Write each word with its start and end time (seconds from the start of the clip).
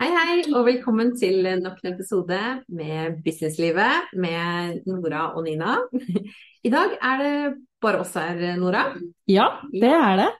Hei, 0.00 0.06
hei, 0.16 0.36
og 0.56 0.62
velkommen 0.64 1.10
til 1.20 1.44
nok 1.60 1.82
en 1.82 1.90
episode 1.90 2.36
med 2.72 3.18
Businesslivet 3.20 4.14
med 4.16 4.78
Nora 4.88 5.26
og 5.36 5.44
Nina. 5.44 5.74
I 6.64 6.72
dag 6.72 6.94
er 6.96 7.20
det 7.20 7.32
bare 7.84 8.00
oss 8.00 8.14
her, 8.16 8.40
Nora. 8.56 8.86
Ja, 9.28 9.50
det 9.68 9.90
er 9.92 10.22
det. 10.22 10.30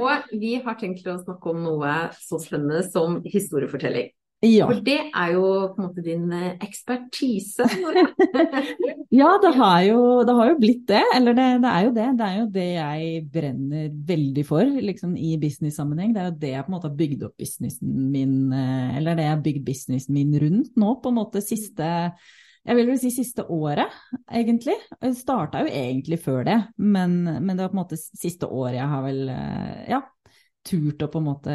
og 0.00 0.26
vi 0.42 0.56
har 0.64 0.74
tenkt 0.80 1.06
å 1.06 1.14
snakke 1.20 1.52
om 1.52 1.62
noe 1.68 1.92
så 2.18 2.40
spennende 2.42 2.82
som 2.88 3.20
historiefortelling. 3.22 4.10
Ja. 4.44 4.66
For 4.68 4.82
det 4.84 4.98
er 5.16 5.30
jo 5.32 5.44
på 5.72 5.80
en 5.80 5.86
måte 5.86 6.02
din 6.04 6.26
eh, 6.34 6.58
ekspertise. 6.60 7.64
ja, 9.20 9.30
det 9.42 9.52
har, 9.56 9.78
jo, 9.86 10.00
det 10.28 10.34
har, 10.36 10.50
jo, 10.50 10.56
blitt 10.60 10.82
det. 10.90 11.02
Eller 11.16 11.36
det, 11.36 11.46
det, 11.64 11.72
er 11.72 11.86
jo 11.86 11.92
det. 11.96 12.08
Det 12.18 12.26
er 12.26 12.36
jo 12.36 12.46
det 12.56 12.66
jeg 12.68 13.22
brenner 13.32 13.86
veldig 14.12 14.44
for 14.46 14.80
liksom, 14.90 15.14
i 15.16 15.36
business-sammenheng. 15.40 16.12
Det 16.12 16.22
er 16.22 16.28
jo 16.28 16.40
det 16.42 16.52
jeg 16.52 16.66
på 16.66 16.72
en 16.72 16.76
måte 16.76 16.90
har 16.90 16.98
bygd 16.98 17.28
opp 17.30 17.36
businessen 17.40 17.94
min, 18.12 18.34
eh, 18.52 18.98
eller 18.98 19.16
det 19.16 19.24
jeg 19.24 19.34
har 19.38 19.46
bygd 19.46 19.64
businessen 19.70 20.18
min 20.18 20.36
rundt 20.42 20.76
nå, 20.76 20.98
på 21.00 21.12
en 21.14 21.20
måte 21.22 21.44
siste 21.44 21.94
jeg 22.66 22.74
vil 22.80 22.88
vel 22.90 22.98
si 22.98 23.12
siste 23.14 23.44
året, 23.54 23.92
egentlig. 24.26 24.74
Starta 25.14 25.60
jo 25.62 25.68
egentlig 25.70 26.18
før 26.18 26.40
det, 26.48 26.56
men, 26.82 27.20
men, 27.22 27.52
det 27.54 27.62
var 27.62 27.70
på 27.70 27.76
en 27.76 27.82
måte 27.84 27.98
siste 28.00 28.48
året 28.50 28.80
jeg 28.80 28.88
har 28.90 29.04
vel 29.04 29.20
eh, 29.30 29.84
ja, 29.92 30.00
turt 30.66 31.04
å 31.04 31.08
på 31.12 31.20
en 31.22 31.28
måte 31.28 31.54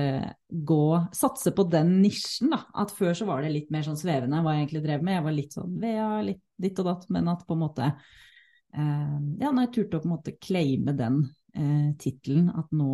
gå 0.50 0.86
Satse 1.16 1.54
på 1.56 1.66
den 1.72 1.98
nisjen, 2.02 2.52
da. 2.54 2.64
At 2.84 2.94
før 2.96 3.14
så 3.18 3.28
var 3.30 3.44
det 3.44 3.52
litt 3.54 3.70
mer 3.74 3.86
sånn 3.86 4.00
svevende 4.00 4.42
hva 4.44 4.56
jeg 4.56 4.66
egentlig 4.66 4.84
drev 4.86 5.06
med. 5.06 5.18
Jeg 5.18 5.28
var 5.28 5.38
litt 5.38 5.58
sånn 5.58 5.78
VEA, 5.82 6.10
litt 6.28 6.44
ditt 6.62 6.82
og 6.82 6.90
datt, 6.92 7.06
men 7.14 7.30
at 7.32 7.46
på 7.48 7.58
en 7.58 7.64
måte 7.64 7.86
eh, 7.90 9.20
Ja, 9.42 9.52
når 9.52 9.64
jeg 9.66 9.74
turte 9.78 10.00
å 10.00 10.04
på 10.04 10.10
en 10.10 10.16
måte 10.16 10.36
claime 10.38 10.96
den 10.98 11.22
eh, 11.58 11.94
tittelen, 12.02 12.52
at 12.54 12.74
nå 12.76 12.92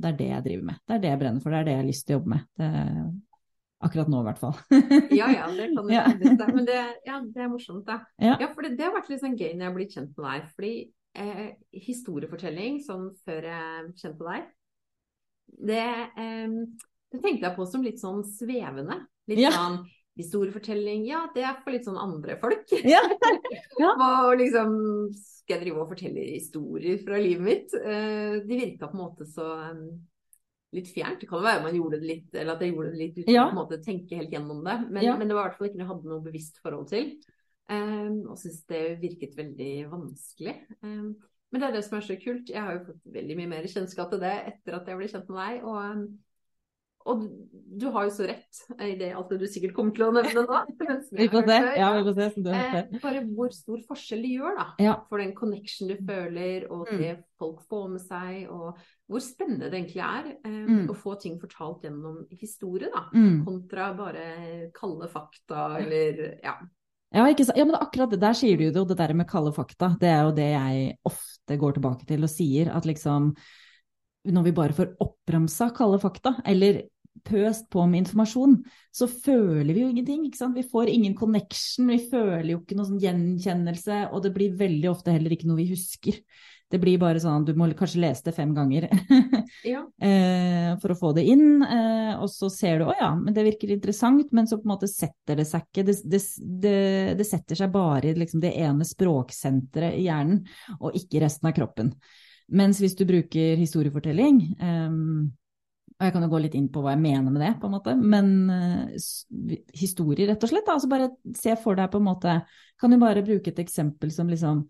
Det 0.00 0.12
er 0.12 0.20
det 0.20 0.28
jeg 0.32 0.46
driver 0.50 0.68
med. 0.72 0.82
Det 0.84 0.96
er 0.96 1.04
det 1.04 1.14
jeg 1.14 1.22
brenner 1.24 1.44
for, 1.44 1.54
det 1.54 1.60
er 1.60 1.68
det 1.68 1.74
jeg 1.74 1.82
har 1.82 1.88
lyst 1.88 2.06
til 2.06 2.14
å 2.14 2.18
jobbe 2.18 2.34
med. 2.34 2.46
Det, 2.58 2.68
akkurat 3.88 4.10
nå, 4.10 4.20
i 4.20 4.28
hvert 4.28 4.42
fall. 4.42 4.60
ja, 5.20 5.32
ja, 5.34 5.48
det 5.54 5.70
kan 5.74 5.88
du 5.88 5.94
ja. 5.94 6.04
Men 6.50 6.68
det, 6.68 6.78
ja, 7.06 7.18
det 7.22 7.42
er 7.44 7.50
morsomt, 7.52 7.84
da. 7.86 8.00
Ja, 8.18 8.36
ja 8.42 8.52
for 8.54 8.66
det, 8.66 8.76
det, 8.78 8.86
har 8.88 8.94
vært 8.96 9.10
litt 9.12 9.24
sånn 9.24 9.38
gøy 9.38 9.52
når 9.52 9.64
jeg 9.64 9.70
har 9.70 9.76
blitt 9.76 9.98
kjent 9.98 10.14
med 10.14 10.28
deg. 10.28 10.48
Fordi 10.56 10.72
eh, 11.22 11.50
historiefortelling, 11.88 12.80
sånn 12.86 13.10
før 13.26 13.50
jeg 13.52 13.92
kjente 14.00 14.30
deg, 14.30 14.48
det, 15.48 15.84
eh, 16.18 16.58
det, 17.12 17.20
tenkte 17.22 17.48
jeg 17.48 17.54
på 17.56 17.68
som 17.68 17.86
litt 17.86 18.02
sånn 18.02 18.24
svevende. 18.26 19.00
Litt 19.30 19.42
ja. 19.42 19.52
sånn 19.54 19.82
historiefortelling, 20.18 21.04
ja 21.06 21.22
det 21.34 21.44
er 21.46 21.58
for 21.62 21.74
litt 21.74 21.86
sånn 21.86 22.00
andre 22.00 22.38
folk. 22.42 22.66
Ja. 22.94 23.02
ja. 23.82 23.92
og 23.94 24.38
liksom 24.40 24.76
skal 25.14 25.56
jeg 25.56 25.64
drive 25.68 25.80
og 25.80 25.90
fortelle 25.94 26.28
historier 26.34 26.98
fra 27.00 27.18
livet 27.22 27.44
mitt? 27.46 27.74
Eh, 27.78 28.38
de 28.44 28.60
virka 28.60 28.90
på 28.90 28.98
en 28.98 29.00
måte 29.00 29.24
så 29.28 29.46
um, 29.70 29.86
litt 30.76 30.90
fjernt. 30.92 31.22
Det 31.22 31.28
kan 31.30 31.40
være 31.44 31.64
man 31.64 31.76
gjorde 31.78 32.00
det 32.02 32.10
litt, 32.10 32.28
eller 32.34 32.52
at 32.52 32.64
jeg 32.64 32.74
gjorde 32.74 32.92
det 32.92 33.00
litt 33.00 33.20
uten 33.22 33.32
ja. 33.32 33.46
å 33.48 33.80
tenke 33.80 34.18
helt 34.18 34.34
gjennom 34.34 34.60
det. 34.66 34.76
Men, 34.90 35.06
ja. 35.06 35.16
men, 35.16 35.30
det 35.30 35.38
var 35.38 35.46
i 35.46 35.48
hvert 35.48 35.60
fall 35.60 35.70
ikke 35.70 35.80
noe 35.80 35.86
jeg 35.86 35.92
hadde 35.94 36.12
noe 36.12 36.26
bevisst 36.26 36.60
forhold 36.64 36.90
til. 36.92 37.10
Um, 37.68 38.20
og 38.32 38.36
syntes 38.40 38.60
det 38.68 38.82
virket 39.00 39.34
veldig 39.38 39.72
vanskelig. 39.92 40.54
Um, 40.84 41.10
men 41.48 41.62
det 41.62 41.68
er 41.68 41.76
det 41.78 41.84
som 41.86 41.98
er 41.98 42.04
så 42.04 42.16
kult. 42.20 42.50
Jeg 42.52 42.60
har 42.60 42.76
jo 42.76 42.86
fått 42.90 43.12
veldig 43.18 43.36
mye 43.38 43.50
mer 43.56 43.68
kjennskap 43.72 44.10
til 44.12 44.20
det 44.24 44.34
etter 44.50 44.80
at 44.80 44.88
jeg 44.88 44.98
ble 44.98 45.06
kjent 45.08 45.30
med 45.32 45.38
deg. 45.40 45.62
Og, 45.64 46.02
og 47.08 47.22
du 47.80 47.86
har 47.94 48.04
jo 48.04 48.12
så 48.18 48.26
rett 48.28 48.60
i 48.84 48.90
det 49.00 49.08
alt 49.16 49.32
det 49.32 49.38
du 49.40 49.46
sikkert 49.48 49.72
kommer 49.78 49.96
til 49.96 50.04
å 50.04 50.10
nevne 50.12 50.44
nå. 50.44 50.60
vi 51.22 51.30
får 51.32 51.48
se. 51.48 51.58
Ja, 51.80 51.88
vi 51.96 52.04
får 52.04 52.18
se 52.18 52.28
som 52.34 52.44
du 52.44 52.52
eh, 52.52 52.78
bare 53.00 53.24
hvor 53.30 53.56
stor 53.56 53.80
forskjell 53.88 54.26
det 54.26 54.34
gjør, 54.34 54.60
da. 54.60 54.68
Ja. 54.84 54.94
For 55.08 55.24
den 55.24 55.32
connection 55.38 55.88
du 55.88 55.96
føler, 55.96 56.68
og 56.68 56.84
mm. 56.84 57.00
det 57.00 57.12
mm. 57.16 57.26
folk 57.40 57.64
får 57.72 57.90
med 57.94 58.04
seg, 58.04 58.38
og 58.52 58.84
hvor 59.08 59.24
spennende 59.24 59.72
det 59.72 59.80
egentlig 59.80 60.04
er 60.04 60.32
eh, 60.36 60.64
mm. 60.68 60.86
å 60.92 60.98
få 61.00 61.16
ting 61.22 61.40
fortalt 61.40 61.88
gjennom 61.88 62.26
historie, 62.36 62.92
da. 62.92 63.06
Mm. 63.16 63.40
Kontra 63.48 63.94
bare 63.96 64.26
kalde 64.76 65.08
fakta, 65.16 65.70
eller 65.80 66.26
ja. 66.44 66.58
Ja, 67.14 67.24
ja, 67.24 67.64
men 67.64 67.78
akkurat 67.78 68.12
det 68.12 68.20
der 68.20 68.36
sier 68.36 68.58
du 68.60 68.66
jo 68.66 68.84
det 68.84 68.98
der 68.98 69.14
med 69.16 69.28
kalde 69.28 69.52
fakta. 69.56 69.94
Det 70.00 70.10
er 70.12 70.26
jo 70.26 70.34
det 70.36 70.50
jeg 70.52 70.90
ofte 71.08 71.56
går 71.56 71.78
tilbake 71.78 72.04
til 72.08 72.26
og 72.26 72.32
sier, 72.32 72.68
at 72.76 72.84
liksom 72.88 73.32
når 74.28 74.44
vi 74.44 74.52
bare 74.52 74.76
får 74.76 74.92
oppramsa 75.00 75.70
kalde 75.76 76.00
fakta, 76.02 76.34
eller 76.44 76.82
pøst 77.24 77.66
på 77.72 77.82
med 77.88 78.02
informasjon, 78.02 78.58
så 78.94 79.08
føler 79.08 79.72
vi 79.72 79.82
jo 79.82 79.88
ingenting. 79.88 80.26
ikke 80.26 80.40
sant? 80.40 80.56
Vi 80.56 80.66
får 80.68 80.92
ingen 80.92 81.16
connection, 81.16 81.88
vi 81.88 81.98
føler 82.10 82.52
jo 82.52 82.60
ikke 82.60 82.76
noe 82.78 82.90
sånn 82.90 83.02
gjenkjennelse, 83.02 84.04
og 84.12 84.22
det 84.24 84.34
blir 84.36 84.58
veldig 84.58 84.90
ofte 84.92 85.14
heller 85.14 85.34
ikke 85.34 85.48
noe 85.48 85.62
vi 85.62 85.70
husker. 85.72 86.20
Det 86.68 86.80
blir 86.82 86.98
bare 87.00 87.20
sånn 87.22 87.46
du 87.48 87.54
må 87.56 87.70
kanskje 87.76 88.02
lese 88.02 88.26
det 88.26 88.34
fem 88.36 88.50
ganger 88.56 88.88
ja. 89.64 89.80
eh, 90.04 90.74
for 90.82 90.92
å 90.92 90.98
få 90.98 91.12
det 91.16 91.24
inn. 91.32 91.62
Eh, 91.64 92.12
og 92.20 92.28
så 92.32 92.50
ser 92.52 92.82
du 92.82 92.88
å 92.88 92.96
ja, 92.98 93.10
men 93.16 93.34
det 93.36 93.46
virker 93.46 93.72
interessant, 93.72 94.28
men 94.36 94.48
så 94.48 94.60
på 94.60 94.68
en 94.68 94.74
måte 94.74 94.90
setter 94.90 95.40
det 95.40 95.48
seg 95.48 95.64
ikke. 95.64 95.86
Det, 95.88 95.96
det, 96.04 96.22
det, 96.66 96.76
det 97.20 97.28
setter 97.28 97.62
seg 97.62 97.72
bare 97.72 98.10
i 98.10 98.14
liksom 98.18 98.44
det 98.44 98.52
ene 98.60 98.86
språksenteret 98.88 99.96
i 99.96 100.06
hjernen, 100.10 100.44
og 100.78 100.96
ikke 100.98 101.24
resten 101.24 101.50
av 101.50 101.56
kroppen. 101.56 101.94
Mens 102.48 102.80
hvis 102.80 102.96
du 102.96 103.04
bruker 103.08 103.60
historiefortelling 103.60 104.40
eh, 104.56 104.98
og 105.98 106.06
jeg 106.06 106.14
kan 106.14 106.22
jo 106.22 106.30
gå 106.30 106.38
litt 106.44 106.54
inn 106.54 106.68
på 106.70 106.82
hva 106.84 106.92
jeg 106.92 107.02
mener 107.02 107.32
med 107.34 107.42
det, 107.42 107.54
på 107.58 107.66
en 107.66 107.72
måte. 107.74 107.92
Men 107.98 108.28
uh, 108.46 109.64
historie, 109.74 110.28
rett 110.28 110.44
og 110.46 110.52
slett. 110.52 110.62
Da. 110.68 110.76
Altså 110.76 110.90
bare 110.90 111.08
se 111.34 111.56
for 111.58 111.78
deg 111.78 111.90
på 111.90 111.98
en 111.98 112.06
måte 112.06 112.36
Kan 112.78 112.94
du 112.94 113.00
bare 113.02 113.24
bruke 113.26 113.50
et 113.50 113.58
eksempel 113.58 114.12
som 114.14 114.30
liksom 114.30 114.60
um, 114.62 114.68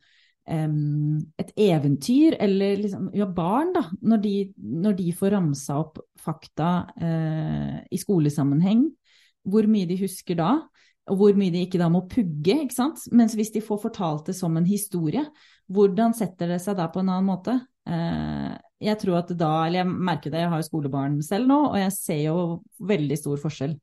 et 0.49 1.53
eventyr, 1.61 2.37
eller 2.41 2.77
liksom 2.81 3.11
Ja, 3.17 3.27
barn, 3.27 3.73
da. 3.75 3.85
Når 4.01 4.23
de, 4.25 4.35
når 4.57 4.97
de 4.99 5.13
får 5.13 5.35
ramsa 5.37 5.79
opp 5.83 6.01
fakta 6.19 6.89
eh, 7.01 7.77
i 7.93 8.01
skolesammenheng, 8.01 8.87
hvor 9.49 9.69
mye 9.71 9.89
de 9.89 9.99
husker 10.01 10.39
da? 10.39 10.55
Og 11.09 11.21
hvor 11.21 11.37
mye 11.41 11.53
de 11.53 11.65
ikke 11.65 11.81
da 11.81 11.89
må 11.93 12.05
pugge, 12.09 12.59
ikke 12.65 12.77
sant. 12.77 13.05
Mens 13.13 13.37
hvis 13.37 13.53
de 13.55 13.65
får 13.65 13.83
fortalt 13.87 14.29
det 14.29 14.37
som 14.37 14.57
en 14.57 14.69
historie, 14.69 15.25
hvordan 15.73 16.17
setter 16.17 16.55
det 16.55 16.61
seg 16.65 16.77
da 16.81 16.89
på 16.93 17.03
en 17.03 17.13
annen 17.13 17.29
måte? 17.29 17.59
Eh, 17.89 18.57
jeg 18.89 19.01
tror 19.01 19.21
at 19.23 19.33
da, 19.37 19.53
eller 19.67 19.83
jeg 19.83 19.93
merker 20.11 20.33
det, 20.33 20.45
jeg 20.45 20.53
har 20.53 20.61
jo 20.61 20.69
skolebarn 20.69 21.19
selv 21.25 21.49
nå, 21.51 21.63
og 21.73 21.81
jeg 21.81 21.95
ser 21.97 22.21
jo 22.29 22.37
veldig 22.89 23.17
stor 23.19 23.41
forskjell 23.43 23.75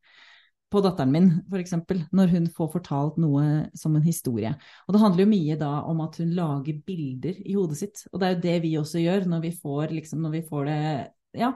på 0.72 0.82
datteren 0.82 1.12
min, 1.14 1.28
f.eks., 1.52 1.76
når 2.16 2.32
hun 2.34 2.48
får 2.52 2.72
fortalt 2.74 3.20
noe 3.22 3.44
som 3.78 3.96
en 3.96 4.06
historie. 4.06 4.52
Og 4.88 4.96
det 4.96 5.02
handler 5.04 5.24
jo 5.24 5.32
mye 5.32 5.58
da 5.60 5.72
om 5.88 6.02
at 6.06 6.18
hun 6.22 6.34
lager 6.36 6.80
bilder 6.88 7.38
i 7.46 7.56
hodet 7.56 7.80
sitt. 7.80 8.06
Og 8.12 8.20
det 8.20 8.28
er 8.28 8.34
jo 8.36 8.44
det 8.48 8.56
vi 8.66 8.74
også 8.82 9.04
gjør 9.04 9.30
når 9.32 9.46
vi 9.46 9.54
får, 9.60 9.94
liksom, 10.00 10.24
når 10.26 10.36
vi 10.40 10.44
får 10.50 10.70
det 10.72 10.80
ja, 11.42 11.52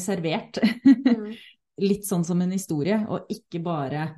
servert. 0.00 0.62
Mm. 0.86 1.30
Litt 1.88 2.08
sånn 2.08 2.24
som 2.26 2.40
en 2.42 2.56
historie, 2.56 2.96
og 3.06 3.28
ikke 3.30 3.60
bare 3.62 4.08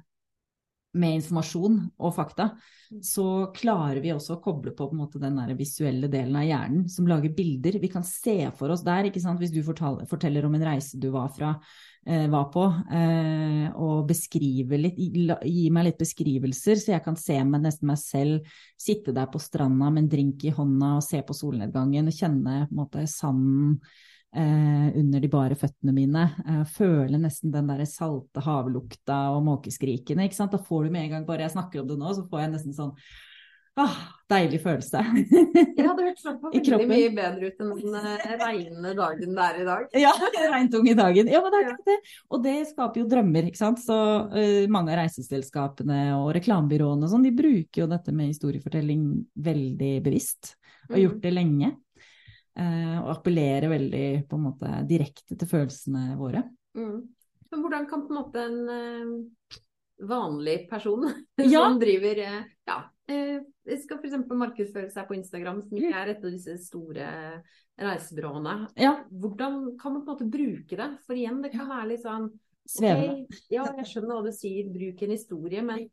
med 0.99 1.21
informasjon 1.21 1.77
og 2.03 2.15
fakta, 2.17 2.49
mm. 2.91 3.03
så 3.07 3.27
klarer 3.55 4.01
vi 4.03 4.11
også 4.15 4.37
å 4.37 4.41
koble 4.43 4.73
på, 4.75 4.89
på 4.91 4.99
måte, 4.99 5.21
den 5.23 5.39
visuelle 5.59 6.11
delen 6.11 6.39
av 6.41 6.49
hjernen 6.49 6.89
som 6.91 7.07
lager 7.07 7.35
bilder. 7.37 7.79
Vi 7.83 7.93
kan 7.93 8.07
se 8.07 8.51
for 8.59 8.75
oss 8.75 8.83
der, 8.87 9.11
hvis 9.11 9.55
du 9.55 9.63
fortaler, 9.67 10.09
forteller 10.11 10.49
om 10.49 10.59
en 10.59 10.67
reise 10.67 10.99
du 11.01 11.09
var, 11.15 11.31
fra, 11.37 11.55
eh, 12.07 12.27
var 12.33 12.51
på, 12.51 12.67
eh, 12.91 13.71
og 13.79 14.11
litt, 14.11 14.99
gi 14.99 15.71
meg 15.71 15.91
litt 15.91 16.03
beskrivelser, 16.03 16.83
så 16.83 16.95
jeg 16.97 17.07
kan 17.07 17.19
se 17.19 17.39
meg 17.45 17.63
nesten 17.69 17.91
meg 17.93 18.03
selv 18.03 18.55
sitte 18.81 19.15
der 19.15 19.31
på 19.31 19.43
stranda 19.43 19.91
med 19.91 20.05
en 20.05 20.13
drink 20.17 20.45
i 20.45 20.55
hånda 20.55 20.97
og 20.99 21.07
se 21.07 21.23
på 21.23 21.37
solnedgangen 21.37 22.11
og 22.11 22.17
kjenne 22.17 22.63
på 22.69 22.83
måte 22.83 23.07
sanden 23.11 23.79
eh, 24.37 24.87
under 25.01 25.23
de 25.23 25.31
bare 25.33 25.59
føttene 25.59 25.95
mine. 25.97 26.27
Eh, 26.47 26.63
føle 26.71 27.21
nesten 27.21 27.55
den 27.55 27.71
der 27.71 27.83
salte 27.89 28.45
havlukta 28.45 29.23
og 29.35 29.43
måkeskrikene. 29.49 30.29
ikke 30.29 30.39
sant? 30.39 30.55
Da 30.55 30.63
får 30.63 30.87
du 30.87 30.95
med 30.95 31.09
en 31.09 31.17
gang, 31.17 31.27
bare 31.29 31.47
jeg 31.47 31.57
snakker 31.57 31.83
om 31.83 31.91
det 31.91 31.99
nå, 32.01 32.15
så 32.15 32.27
får 32.31 32.45
jeg 32.45 32.55
nesten 32.55 32.77
sånn 32.77 32.95
Ah, 33.79 33.97
deilig 34.29 34.59
følelse. 34.61 35.01
ja, 35.79 35.93
det 35.95 36.05
hørtes 36.05 36.25
veldig 36.27 36.87
mye 36.91 37.11
bedre 37.15 37.49
ut 37.49 37.63
enn 37.63 37.71
den 37.79 37.99
eh, 38.01 38.33
regnende 38.41 38.95
dagen 38.99 39.37
det 39.37 39.45
er 39.45 39.61
i 39.61 39.67
dag. 39.69 39.85
ja, 40.03 40.11
regntunge 40.53 40.95
dagen. 40.99 41.31
Ja, 41.31 41.41
men 41.45 41.55
det 41.55 41.61
er 41.61 41.71
ikke 41.71 41.87
det. 41.89 41.99
Og 42.29 42.43
det 42.45 42.57
skaper 42.73 43.03
jo 43.03 43.09
drømmer, 43.11 43.47
ikke 43.49 43.61
sant. 43.61 43.81
Så 43.83 43.97
uh, 44.35 44.65
mange 44.73 44.93
av 44.93 45.01
reiseselskapene 45.01 46.01
og 46.19 46.33
reklamebyråene 46.37 47.07
og 47.07 47.15
sånn, 47.15 47.25
de 47.25 47.33
bruker 47.37 47.85
jo 47.85 47.89
dette 47.91 48.15
med 48.17 48.33
historiefortelling 48.35 49.07
veldig 49.49 49.93
bevisst. 50.05 50.57
Og 50.91 50.99
har 50.99 51.05
gjort 51.07 51.21
mm. 51.21 51.25
det 51.25 51.35
lenge. 51.37 51.73
Eh, 52.59 52.97
og 52.99 53.13
appellere 53.15 53.71
veldig 53.71 54.07
på 54.29 54.39
en 54.39 54.47
måte 54.49 54.71
direkte 54.89 55.37
til 55.39 55.49
følelsene 55.49 56.17
våre. 56.19 56.43
Mm. 56.79 56.99
Men 57.51 57.63
hvordan 57.63 57.87
kan 57.91 58.03
på 58.07 58.13
en 58.13 58.19
måte 58.19 58.43
en 58.43 58.59
uh, 58.71 59.59
vanlig 60.11 60.57
person 60.71 61.07
ja. 61.39 61.63
som 61.65 61.79
driver 61.81 62.21
uh, 62.23 62.43
ja, 62.71 62.77
skal 63.11 63.99
f.eks. 63.99 64.19
markedsføre 64.29 64.91
seg 64.93 65.09
på 65.09 65.17
Instagram, 65.19 65.63
som 65.65 65.79
ikke 65.79 66.03
er 66.03 66.13
et 66.13 66.23
av 66.23 66.31
disse 66.31 66.55
store 66.63 67.09
reisebyråene, 67.81 68.55
ja. 68.79 68.93
hvordan 69.09 69.63
kan 69.81 69.97
man 69.97 70.05
på 70.05 70.13
en 70.13 70.15
måte 70.15 70.29
bruke 70.31 70.79
det? 70.79 70.89
For 71.07 71.19
igjen, 71.19 71.41
det 71.43 71.51
kan 71.55 71.71
være 71.71 71.89
litt 71.95 72.05
sånn. 72.05 72.29
Okay, 72.71 73.25
ja, 73.51 73.65
jeg 73.81 73.89
skjønner 73.89 74.19
hva 74.19 74.29
du 74.29 74.35
sier, 74.37 74.69
bruk 74.71 75.01
en 75.03 75.15
historie, 75.17 75.63
men 75.67 75.89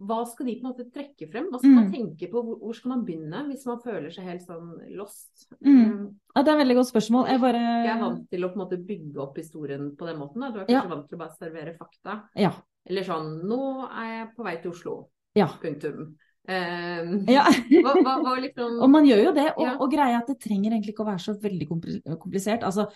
hva 0.00 0.22
skal 0.24 0.48
de 0.48 0.54
på 0.56 0.64
en 0.64 0.70
måte 0.70 0.86
trekke 0.94 1.26
frem? 1.28 1.50
Hva 1.52 1.58
skal 1.60 1.72
mm. 1.72 1.76
man 1.76 1.90
tenke 1.92 2.28
på? 2.32 2.40
Hvor, 2.46 2.56
hvor, 2.62 2.76
skal 2.76 2.94
man 2.94 3.02
begynne 3.04 3.42
hvis 3.50 3.66
man 3.68 3.82
føler 3.84 4.08
seg 4.14 4.30
helt 4.30 4.46
sånn 4.46 4.70
lost? 4.96 5.28
Mm. 5.58 5.76
Um, 5.76 6.06
ja, 6.32 6.40
det 6.40 6.48
er 6.48 6.54
et 6.54 6.62
veldig 6.62 6.76
godt 6.78 6.90
spørsmål. 6.90 7.28
Jeg, 7.28 7.42
bare... 7.42 7.60
jeg 7.84 7.92
er 7.92 8.00
vant 8.00 8.24
til 8.32 8.46
å 8.46 8.50
måte 8.56 8.80
bygge 8.88 9.20
opp 9.26 9.36
historien 9.42 9.90
på 9.98 10.08
den 10.08 10.18
måten. 10.22 10.46
Da. 10.46 10.50
Du 10.54 10.62
er 10.62 10.64
kanskje 10.64 10.78
ja. 10.78 10.94
vant 10.94 11.06
til 11.10 11.18
å 11.18 11.22
bare 11.22 11.36
servere 11.36 11.76
fakta. 11.76 12.16
Ja. 12.40 12.54
Eller 12.88 13.04
sånn 13.04 13.30
Nå 13.50 13.60
er 13.90 14.10
jeg 14.14 14.26
på 14.38 14.48
vei 14.48 14.56
til 14.62 14.72
Oslo. 14.72 14.96
Ja. 15.36 15.50
Punktum. 15.60 16.10
Um, 16.48 17.12
ja. 17.28 17.44
hva, 17.84 17.94
hva, 18.00 18.16
hva 18.24 18.34
liksom... 18.40 18.78
Og 18.86 18.92
man 18.96 19.08
gjør 19.08 19.26
jo 19.28 19.36
det. 19.36 19.48
Og, 19.52 19.84
og 19.84 19.92
greia 19.92 20.16
er 20.16 20.22
at 20.22 20.32
det 20.32 20.40
trenger 20.40 20.72
egentlig 20.72 20.96
ikke 20.96 21.04
å 21.04 21.10
være 21.12 21.24
så 21.26 21.36
veldig 21.44 21.68
komplisert. 21.68 22.64
Altså, 22.64 22.88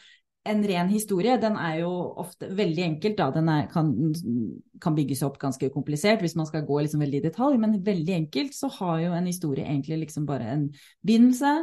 en 0.45 0.61
ren 0.69 0.89
historie, 0.93 1.37
den 1.41 1.57
er 1.57 1.79
jo 1.81 1.91
ofte 2.21 2.51
veldig 2.53 2.83
enkelt, 2.85 3.17
da. 3.17 3.31
Den 3.33 3.49
er, 3.49 3.67
kan, 3.73 3.91
kan, 4.83 4.97
bygges 4.97 5.23
opp 5.25 5.39
ganske 5.41 5.71
komplisert 5.73 6.21
hvis 6.25 6.37
man 6.37 6.49
skal 6.49 6.67
gå 6.69 6.83
liksom 6.85 7.01
veldig 7.05 7.23
i 7.23 7.25
detalj, 7.25 7.57
men 7.61 7.79
veldig 7.85 8.17
enkelt 8.19 8.57
så 8.57 8.69
har 8.77 8.99
jo 9.07 9.15
en 9.17 9.31
historie 9.31 9.65
egentlig 9.65 10.03
liksom 10.05 10.27
bare 10.29 10.51
en 10.53 10.67
begynnelse, 11.07 11.55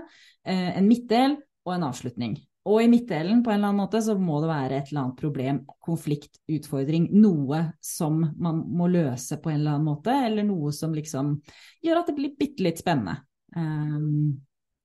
eh, 0.49 0.71
en 0.79 0.89
midtdel 0.89 1.37
og 1.67 1.75
en 1.75 1.87
avslutning. 1.91 2.39
Og 2.69 2.83
i 2.83 2.89
midtdelen 2.89 3.39
på 3.41 3.49
en 3.49 3.57
eller 3.57 3.71
annen 3.71 3.81
måte 3.81 4.01
så 4.05 4.13
må 4.17 4.37
det 4.41 4.51
være 4.51 4.77
et 4.77 4.91
eller 4.91 5.05
annet 5.05 5.21
problem, 5.21 5.63
konflikt, 5.81 6.41
utfordring, 6.49 7.07
noe 7.17 7.63
som 7.81 8.19
man 8.37 8.61
må 8.69 8.89
løse 8.91 9.39
på 9.41 9.49
en 9.49 9.59
eller 9.59 9.77
annen 9.77 9.89
måte, 9.89 10.13
eller 10.27 10.45
noe 10.45 10.73
som 10.75 10.93
liksom 10.93 11.39
gjør 11.85 12.01
at 12.01 12.11
det 12.11 12.17
blir 12.19 12.37
bitte 12.37 12.65
litt 12.65 12.81
spennende. 12.81 13.17
Um, 13.57 14.37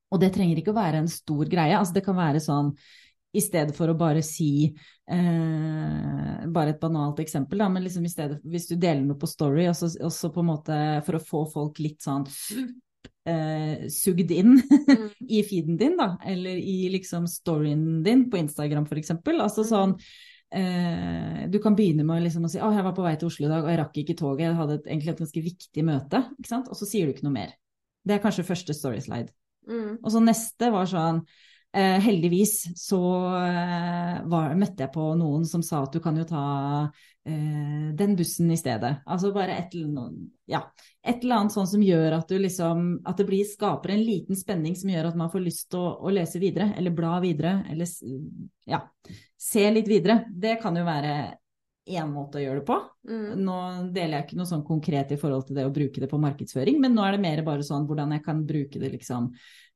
og 0.08 0.22
det 0.22 0.32
trenger 0.32 0.60
ikke 0.60 0.72
å 0.72 0.78
være 0.78 1.02
en 1.02 1.10
stor 1.10 1.48
greie. 1.50 1.76
altså 1.76 1.98
Det 1.98 2.04
kan 2.06 2.16
være 2.16 2.40
sånn 2.40 2.72
i 3.36 3.42
stedet 3.44 3.76
for 3.76 3.90
å 3.92 3.98
bare 3.98 4.22
si 4.24 4.66
eh, 4.66 6.46
Bare 6.46 6.72
et 6.72 6.80
banalt 6.80 7.20
eksempel, 7.22 7.60
da, 7.60 7.68
men 7.72 7.84
liksom 7.84 8.06
i 8.06 8.12
stedet, 8.12 8.40
hvis 8.46 8.68
du 8.70 8.76
deler 8.76 9.04
noe 9.04 9.18
på 9.20 9.28
Story, 9.30 9.66
også, 9.70 9.92
også 10.06 10.32
på 10.34 10.42
en 10.42 10.50
måte 10.50 10.80
for 11.06 11.18
å 11.18 11.22
få 11.22 11.44
folk 11.52 11.80
litt 11.82 12.04
sånn 12.04 12.24
eh, 13.26 13.86
sugd 13.92 14.30
inn 14.34 14.56
mm. 14.60 15.08
i 15.36 15.42
feeden 15.46 15.76
din, 15.80 15.98
da, 15.98 16.14
eller 16.24 16.56
i 16.56 16.86
liksom 16.94 17.26
storyen 17.30 18.02
din 18.06 18.26
på 18.30 18.40
Instagram 18.40 18.88
f.eks. 18.88 19.16
Altså 19.34 19.66
mm. 19.66 19.70
sånn 19.70 19.96
eh, 20.56 21.42
du 21.52 21.58
kan 21.62 21.76
begynne 21.78 22.06
med 22.06 22.24
liksom 22.26 22.46
å 22.46 22.52
si 22.52 22.62
å, 22.62 22.70
jeg 22.74 22.86
var 22.86 22.96
på 22.96 23.06
vei 23.06 23.16
til 23.20 23.30
Oslo 23.30 23.48
i 23.48 23.52
dag 23.52 23.64
og 23.64 23.72
jeg 23.72 23.82
rakk 23.82 24.00
ikke 24.02 24.18
toget, 24.18 24.46
jeg 24.48 24.60
hadde 24.60 24.78
et, 24.80 24.88
egentlig 24.92 25.14
et 25.14 25.24
ganske 25.24 25.46
viktig 25.50 25.86
møte. 25.86 26.22
ikke 26.38 26.52
sant? 26.52 26.70
Og 26.70 26.78
så 26.78 26.88
sier 26.88 27.06
du 27.06 27.14
ikke 27.14 27.26
noe 27.28 27.36
mer. 27.36 27.56
Det 28.06 28.16
er 28.16 28.22
kanskje 28.22 28.46
første 28.46 28.76
storyslide. 28.76 29.34
Mm. 29.66 29.98
Og 29.98 30.12
så 30.14 30.22
neste 30.22 30.70
var 30.70 30.86
sånn 30.90 31.24
Eh, 31.76 31.98
heldigvis 32.00 32.78
så 32.80 32.98
eh, 33.36 34.20
var, 34.24 34.54
møtte 34.56 34.86
jeg 34.86 34.92
på 34.94 35.10
noen 35.20 35.42
som 35.44 35.60
sa 35.60 35.82
at 35.84 35.92
du 35.92 36.00
kan 36.00 36.16
jo 36.16 36.22
ta 36.24 36.44
eh, 37.28 37.90
den 37.92 38.14
bussen 38.16 38.48
i 38.48 38.56
stedet. 38.56 38.94
Altså 39.04 39.28
bare 39.34 39.58
et, 39.60 39.76
ja, 40.48 40.62
et, 41.02 41.18
eller 41.18 41.36
annet 41.36 41.52
sånn 41.52 41.68
som 41.68 41.84
gjør 41.84 42.16
at 42.16 42.32
du 42.32 42.38
liksom 42.40 42.86
At 43.04 43.20
det 43.20 43.26
blir, 43.28 43.44
skaper 43.44 43.92
en 43.92 44.06
liten 44.06 44.40
spenning 44.40 44.78
som 44.78 44.88
gjør 44.94 45.10
at 45.10 45.18
man 45.20 45.28
får 45.34 45.44
lyst 45.44 45.68
til 45.74 45.82
å, 45.82 45.90
å, 46.00 46.14
lese 46.16 46.40
videre, 46.40 46.70
eller 46.80 46.96
bla 46.96 47.18
videre, 47.20 47.58
eller 47.68 47.92
ja, 48.64 48.80
se 49.36 49.68
litt 49.76 49.92
videre. 49.92 50.22
Det 50.32 50.56
kan 50.62 50.80
jo 50.80 50.86
være 50.88 51.12
én 51.86 52.08
måte 52.10 52.40
å 52.40 52.42
gjøre 52.42 52.60
det 52.60 52.66
på. 52.66 52.78
Mm. 53.06 53.44
Nå 53.46 53.58
deler 53.94 54.18
jeg 54.18 54.26
ikke 54.26 54.40
noe 54.40 54.50
sånn 54.50 54.64
konkret 54.66 55.12
i 55.14 55.18
forhold 55.20 55.46
til 55.46 55.58
det 55.58 55.66
å 55.68 55.74
bruke 55.74 56.02
det 56.02 56.08
på 56.10 56.18
markedsføring, 56.22 56.80
men 56.82 56.96
nå 56.96 57.04
er 57.06 57.14
det 57.14 57.22
mer 57.22 57.44
bare 57.46 57.66
sånn 57.66 57.86
hvordan 57.86 58.16
jeg 58.16 58.24
kan 58.24 58.42
bruke 58.46 58.82
det 58.82 58.90
liksom 58.96 59.28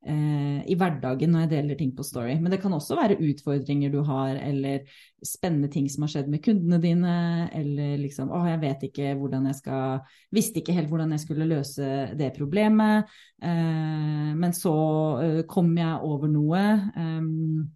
eh, 0.03 0.59
i 0.67 0.75
hverdagen 0.75 1.31
når 1.31 1.45
jeg 1.45 1.51
deler 1.53 1.79
ting 1.79 1.93
på 1.95 2.05
Story. 2.05 2.35
Men 2.41 2.51
det 2.51 2.59
kan 2.63 2.75
også 2.75 2.99
være 2.99 3.19
utfordringer 3.23 3.93
du 3.93 4.01
har, 4.07 4.35
eller 4.43 4.83
spennende 5.23 5.71
ting 5.71 5.87
som 5.91 6.03
har 6.03 6.13
skjedd 6.15 6.31
med 6.33 6.43
kundene 6.43 6.81
dine, 6.83 7.17
eller 7.55 7.97
liksom 8.03 8.33
å, 8.35 8.43
jeg 8.49 8.61
vet 8.65 8.87
ikke 8.91 9.15
hvordan 9.21 9.51
jeg 9.51 9.61
skal 9.61 10.17
Visste 10.31 10.61
ikke 10.61 10.75
helt 10.75 10.87
hvordan 10.87 11.11
jeg 11.11 11.25
skulle 11.25 11.47
løse 11.49 11.87
det 12.19 12.31
problemet, 12.35 13.09
eh, 13.43 14.31
men 14.35 14.55
så 14.55 14.75
eh, 15.23 15.43
kom 15.47 15.71
jeg 15.79 16.07
over 16.07 16.31
noe. 16.31 16.65
Um, 16.95 17.69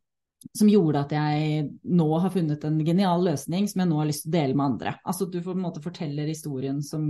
som 0.53 0.69
gjorde 0.69 1.05
at 1.05 1.13
jeg 1.15 1.65
nå 1.97 2.07
har 2.21 2.33
funnet 2.33 2.63
en 2.67 2.79
genial 2.85 3.23
løsning 3.25 3.69
som 3.69 3.81
jeg 3.81 3.89
nå 3.89 3.99
har 4.01 4.09
lyst 4.09 4.25
til 4.25 4.33
å 4.33 4.37
dele 4.37 4.57
med 4.57 4.65
andre. 4.65 4.95
Altså 5.05 5.27
du 5.29 5.39
på 5.43 5.55
en 5.55 5.63
måte 5.63 5.83
forteller 5.83 6.29
historien 6.29 6.81
som 6.85 7.07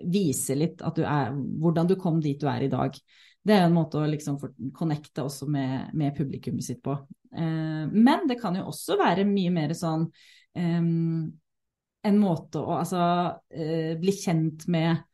viser 0.00 0.60
litt 0.60 0.82
at 0.86 0.96
du 0.96 1.04
er, 1.04 1.32
hvordan 1.32 1.90
du 1.90 1.96
kom 2.00 2.20
dit 2.24 2.40
du 2.40 2.48
er 2.50 2.64
i 2.64 2.72
dag. 2.72 2.96
Det 3.40 3.56
er 3.56 3.66
en 3.66 3.76
måte 3.76 4.00
å 4.00 4.08
liksom 4.08 4.38
connecte 4.76 5.24
også 5.24 5.48
med, 5.48 5.92
med 5.96 6.16
publikummet 6.16 6.64
sitt 6.64 6.82
på. 6.84 6.96
Eh, 7.36 7.84
men 7.90 8.26
det 8.28 8.40
kan 8.40 8.56
jo 8.58 8.68
også 8.70 8.98
være 9.00 9.28
mye 9.28 9.52
mer 9.54 9.74
sånn 9.76 10.08
eh, 10.56 10.80
en 12.00 12.18
måte 12.20 12.60
å 12.60 12.80
altså 12.80 13.04
eh, 13.52 13.96
bli 14.00 14.14
kjent 14.16 14.66
med 14.72 15.06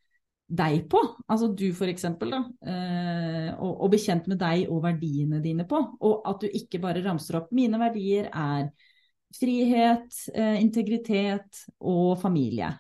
deg 0.46 0.84
på. 0.90 1.00
Altså 1.26 1.48
du 1.58 1.69
eksempel, 1.90 2.31
da. 2.31 2.43
Eh, 2.70 3.48
og, 3.56 3.72
og 3.82 3.90
bli 3.93 4.00
kjent 4.00 4.28
med 4.31 4.38
deg 4.40 4.69
og 4.70 4.84
verdiene 4.84 5.40
dine 5.43 5.66
på. 5.69 5.81
Og 6.06 6.28
at 6.28 6.44
du 6.44 6.46
ikke 6.50 6.81
bare 6.82 7.02
ramser 7.04 7.40
opp 7.40 7.50
mine 7.56 7.81
verdier 7.81 8.31
er 8.31 8.69
frihet, 9.37 10.06
eh, 10.34 10.60
integritet 10.62 11.64
og 11.81 12.14
familie. 12.22 12.76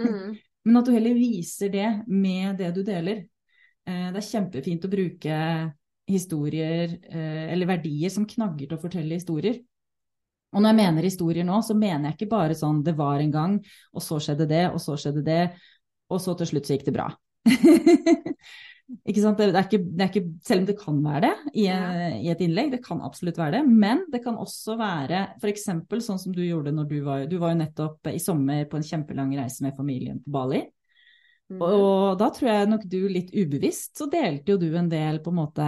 Mm. 0.00 0.36
Men 0.66 0.80
at 0.80 0.88
du 0.88 0.92
heller 0.92 1.14
viser 1.16 1.70
det 1.72 1.88
med 2.10 2.58
det 2.60 2.72
du 2.76 2.82
deler. 2.84 3.24
Eh, 3.86 4.08
det 4.12 4.20
er 4.20 4.30
kjempefint 4.32 4.84
å 4.84 4.92
bruke 4.92 5.40
historier 6.06 6.92
eller 7.10 7.66
verdier 7.66 8.12
som 8.14 8.22
knagger 8.30 8.68
til 8.68 8.76
å 8.76 8.82
fortelle 8.84 9.16
historier. 9.18 9.56
Og 10.54 10.62
når 10.62 10.70
jeg 10.70 10.78
mener 10.78 11.06
historier 11.08 11.46
nå, 11.46 11.56
så 11.66 11.74
mener 11.74 12.06
jeg 12.06 12.16
ikke 12.16 12.28
bare 12.30 12.54
sånn 12.54 12.78
det 12.86 12.94
var 12.94 13.18
en 13.18 13.32
gang, 13.34 13.56
og 13.90 14.04
så 14.04 14.20
skjedde 14.22 14.46
det, 14.46 14.62
og 14.70 14.78
så 14.80 14.94
skjedde 15.00 15.24
det, 15.26 15.40
og 16.12 16.22
så 16.22 16.36
til 16.38 16.50
slutt 16.52 16.68
så 16.68 16.76
gikk 16.76 16.86
det 16.88 16.94
bra. 16.96 17.08
ikke 19.08 19.22
sant? 19.22 19.40
Det 19.40 19.48
er 19.48 19.66
ikke, 19.66 19.82
det 19.82 20.04
er 20.04 20.12
ikke, 20.12 20.24
selv 20.46 20.62
om 20.62 20.68
det 20.68 20.76
kan 20.78 21.02
være 21.02 21.22
det 21.26 21.32
i, 21.52 21.66
i, 21.66 22.30
et 22.30 22.44
innlegg, 22.46 22.70
det 22.76 22.82
kan 22.84 23.02
absolutt 23.06 23.40
være 23.40 23.58
det, 23.58 23.64
men 23.66 24.04
det 24.12 24.22
kan 24.24 24.38
også 24.38 24.78
være 24.78 25.24
f.eks. 25.40 25.66
sånn 26.06 26.22
som 26.22 26.34
du 26.34 26.42
gjorde 26.44 26.74
når 26.74 26.88
du 26.90 26.96
var, 27.06 27.26
du 27.30 27.36
var 27.42 27.54
jo 27.54 27.60
nettopp 27.64 28.12
i 28.12 28.22
sommer 28.22 28.64
på 28.70 28.78
en 28.78 28.86
kjempelang 28.86 29.34
reise 29.38 29.66
med 29.66 29.76
familien 29.78 30.22
på 30.22 30.34
Bali. 30.38 30.62
Mm. 31.46 31.60
Og 31.62 32.16
da 32.18 32.26
tror 32.34 32.48
jeg 32.50 32.70
nok 32.72 32.84
du 32.90 33.00
litt 33.06 33.30
ubevisst 33.30 34.00
så 34.00 34.08
delte 34.10 34.50
jo 34.50 34.58
du 34.58 34.66
en 34.74 34.88
del 34.90 35.20
på 35.22 35.30
en 35.30 35.36
måte 35.38 35.66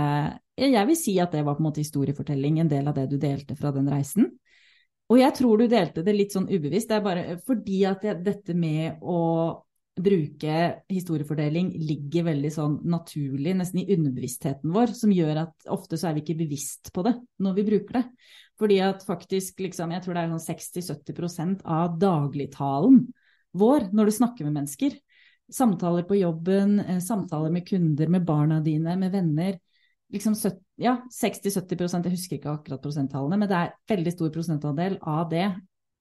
Jeg 0.59 0.89
vil 0.89 0.97
si 0.99 1.13
at 1.23 1.37
det 1.37 1.45
var 1.47 1.55
på 1.55 1.63
en 1.63 1.69
måte 1.69 1.85
historiefortelling, 1.85 2.59
en 2.59 2.71
del 2.71 2.91
av 2.91 2.97
det 2.97 3.07
du 3.13 3.15
delte 3.23 3.55
fra 3.55 3.71
den 3.75 3.87
reisen. 3.91 4.33
Og 5.09 5.21
jeg 5.21 5.37
tror 5.39 5.61
du 5.61 5.69
delte 5.71 6.03
det 6.05 6.15
litt 6.17 6.35
sånn 6.35 6.49
ubevisst. 6.51 6.91
Det 6.91 6.97
er 6.99 7.05
bare 7.05 7.37
fordi 7.47 7.79
at 7.89 8.03
jeg, 8.05 8.19
dette 8.27 8.57
med 8.59 8.99
å 9.01 9.21
bruke 10.03 10.59
historiefordeling 10.91 11.71
ligger 11.89 12.27
veldig 12.29 12.51
sånn 12.55 12.77
naturlig, 12.91 13.55
nesten 13.59 13.83
i 13.83 13.89
underbevisstheten 13.95 14.73
vår, 14.75 14.93
som 14.97 15.13
gjør 15.15 15.43
at 15.45 15.69
ofte 15.75 15.99
så 16.01 16.11
er 16.11 16.17
vi 16.17 16.25
ikke 16.25 16.39
bevisst 16.43 16.93
på 16.95 17.05
det 17.07 17.15
når 17.45 17.57
vi 17.59 17.67
bruker 17.69 18.01
det. 18.01 18.05
Fordi 18.59 18.81
at 18.83 19.05
faktisk, 19.07 19.61
liksom, 19.63 19.93
jeg 19.95 20.05
tror 20.05 20.17
det 20.17 20.25
er 20.25 20.33
sånn 20.35 20.47
60-70% 20.49 21.63
av 21.63 21.99
dagligtalen 22.03 23.05
vår 23.59 23.89
når 23.95 24.11
du 24.11 24.17
snakker 24.19 24.49
med 24.49 24.59
mennesker, 24.59 24.97
samtaler 25.53 26.05
på 26.09 26.19
jobben, 26.19 26.79
eh, 26.81 27.01
samtaler 27.01 27.51
med 27.55 27.67
kunder, 27.69 28.09
med 28.09 28.27
barna 28.29 28.61
dine, 28.61 28.97
med 28.97 29.13
venner. 29.13 29.59
Liksom 30.13 30.35
ja, 30.81 30.99
60-70% 31.13 32.09
jeg 32.09 32.17
husker 32.17 32.39
ikke 32.39 32.53
akkurat 32.53 32.83
prosenttallene, 32.83 33.39
men 33.39 33.49
det 33.49 33.57
er 33.57 33.75
veldig 33.89 34.15
stor 34.15 34.33
prosentandel 34.33 34.99
av 35.03 35.29
det 35.31 35.49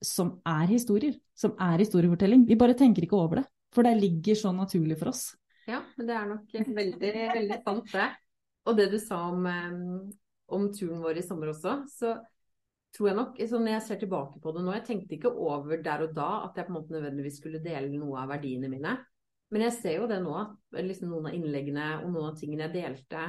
som 0.04 0.38
er 0.46 0.66
historier. 0.70 1.16
Som 1.38 1.54
er 1.60 1.78
historiefortelling. 1.78 2.46
Vi 2.48 2.56
bare 2.58 2.74
tenker 2.74 3.04
ikke 3.04 3.18
over 3.18 3.40
det, 3.40 3.46
for 3.74 3.86
det 3.86 3.98
ligger 3.98 4.38
så 4.38 4.52
naturlig 4.54 4.98
for 5.00 5.12
oss. 5.12 5.30
Ja, 5.68 5.82
men 5.98 6.08
det 6.08 6.16
er 6.16 6.30
nok 6.30 6.54
veldig, 6.54 7.12
veldig 7.34 7.60
sant, 7.64 7.92
det. 7.92 8.08
Og 8.68 8.76
det 8.76 8.88
du 8.92 8.98
sa 9.00 9.20
om, 9.28 9.46
eh, 9.46 9.76
om 10.56 10.68
turen 10.72 11.02
vår 11.04 11.20
i 11.20 11.24
sommer 11.24 11.52
også, 11.52 11.82
så 11.92 12.14
tror 12.96 13.10
jeg 13.10 13.18
nok, 13.18 13.36
så 13.48 13.58
Når 13.60 13.72
jeg 13.74 13.82
ser 13.82 14.00
tilbake 14.00 14.40
på 14.40 14.52
det 14.52 14.64
nå, 14.64 14.72
jeg 14.72 14.84
tenkte 14.86 15.14
ikke 15.16 15.32
over 15.32 15.82
der 15.82 16.06
og 16.06 16.14
da 16.16 16.30
at 16.48 16.56
jeg 16.56 16.66
på 16.66 16.72
en 16.72 16.78
måte 16.78 16.94
nødvendigvis 16.96 17.36
skulle 17.40 17.62
dele 17.64 17.92
noe 17.98 18.16
av 18.22 18.32
verdiene 18.32 18.70
mine. 18.72 18.96
Men 19.50 19.64
jeg 19.64 19.76
ser 19.76 20.00
jo 20.00 20.08
det 20.08 20.20
nå, 20.24 20.34
liksom 20.76 21.12
noen 21.12 21.28
av 21.30 21.36
innleggene 21.36 21.88
og 22.02 22.10
noen 22.12 22.32
av 22.32 22.40
tingene 22.40 22.66
jeg 22.66 22.74
delte, 22.74 23.28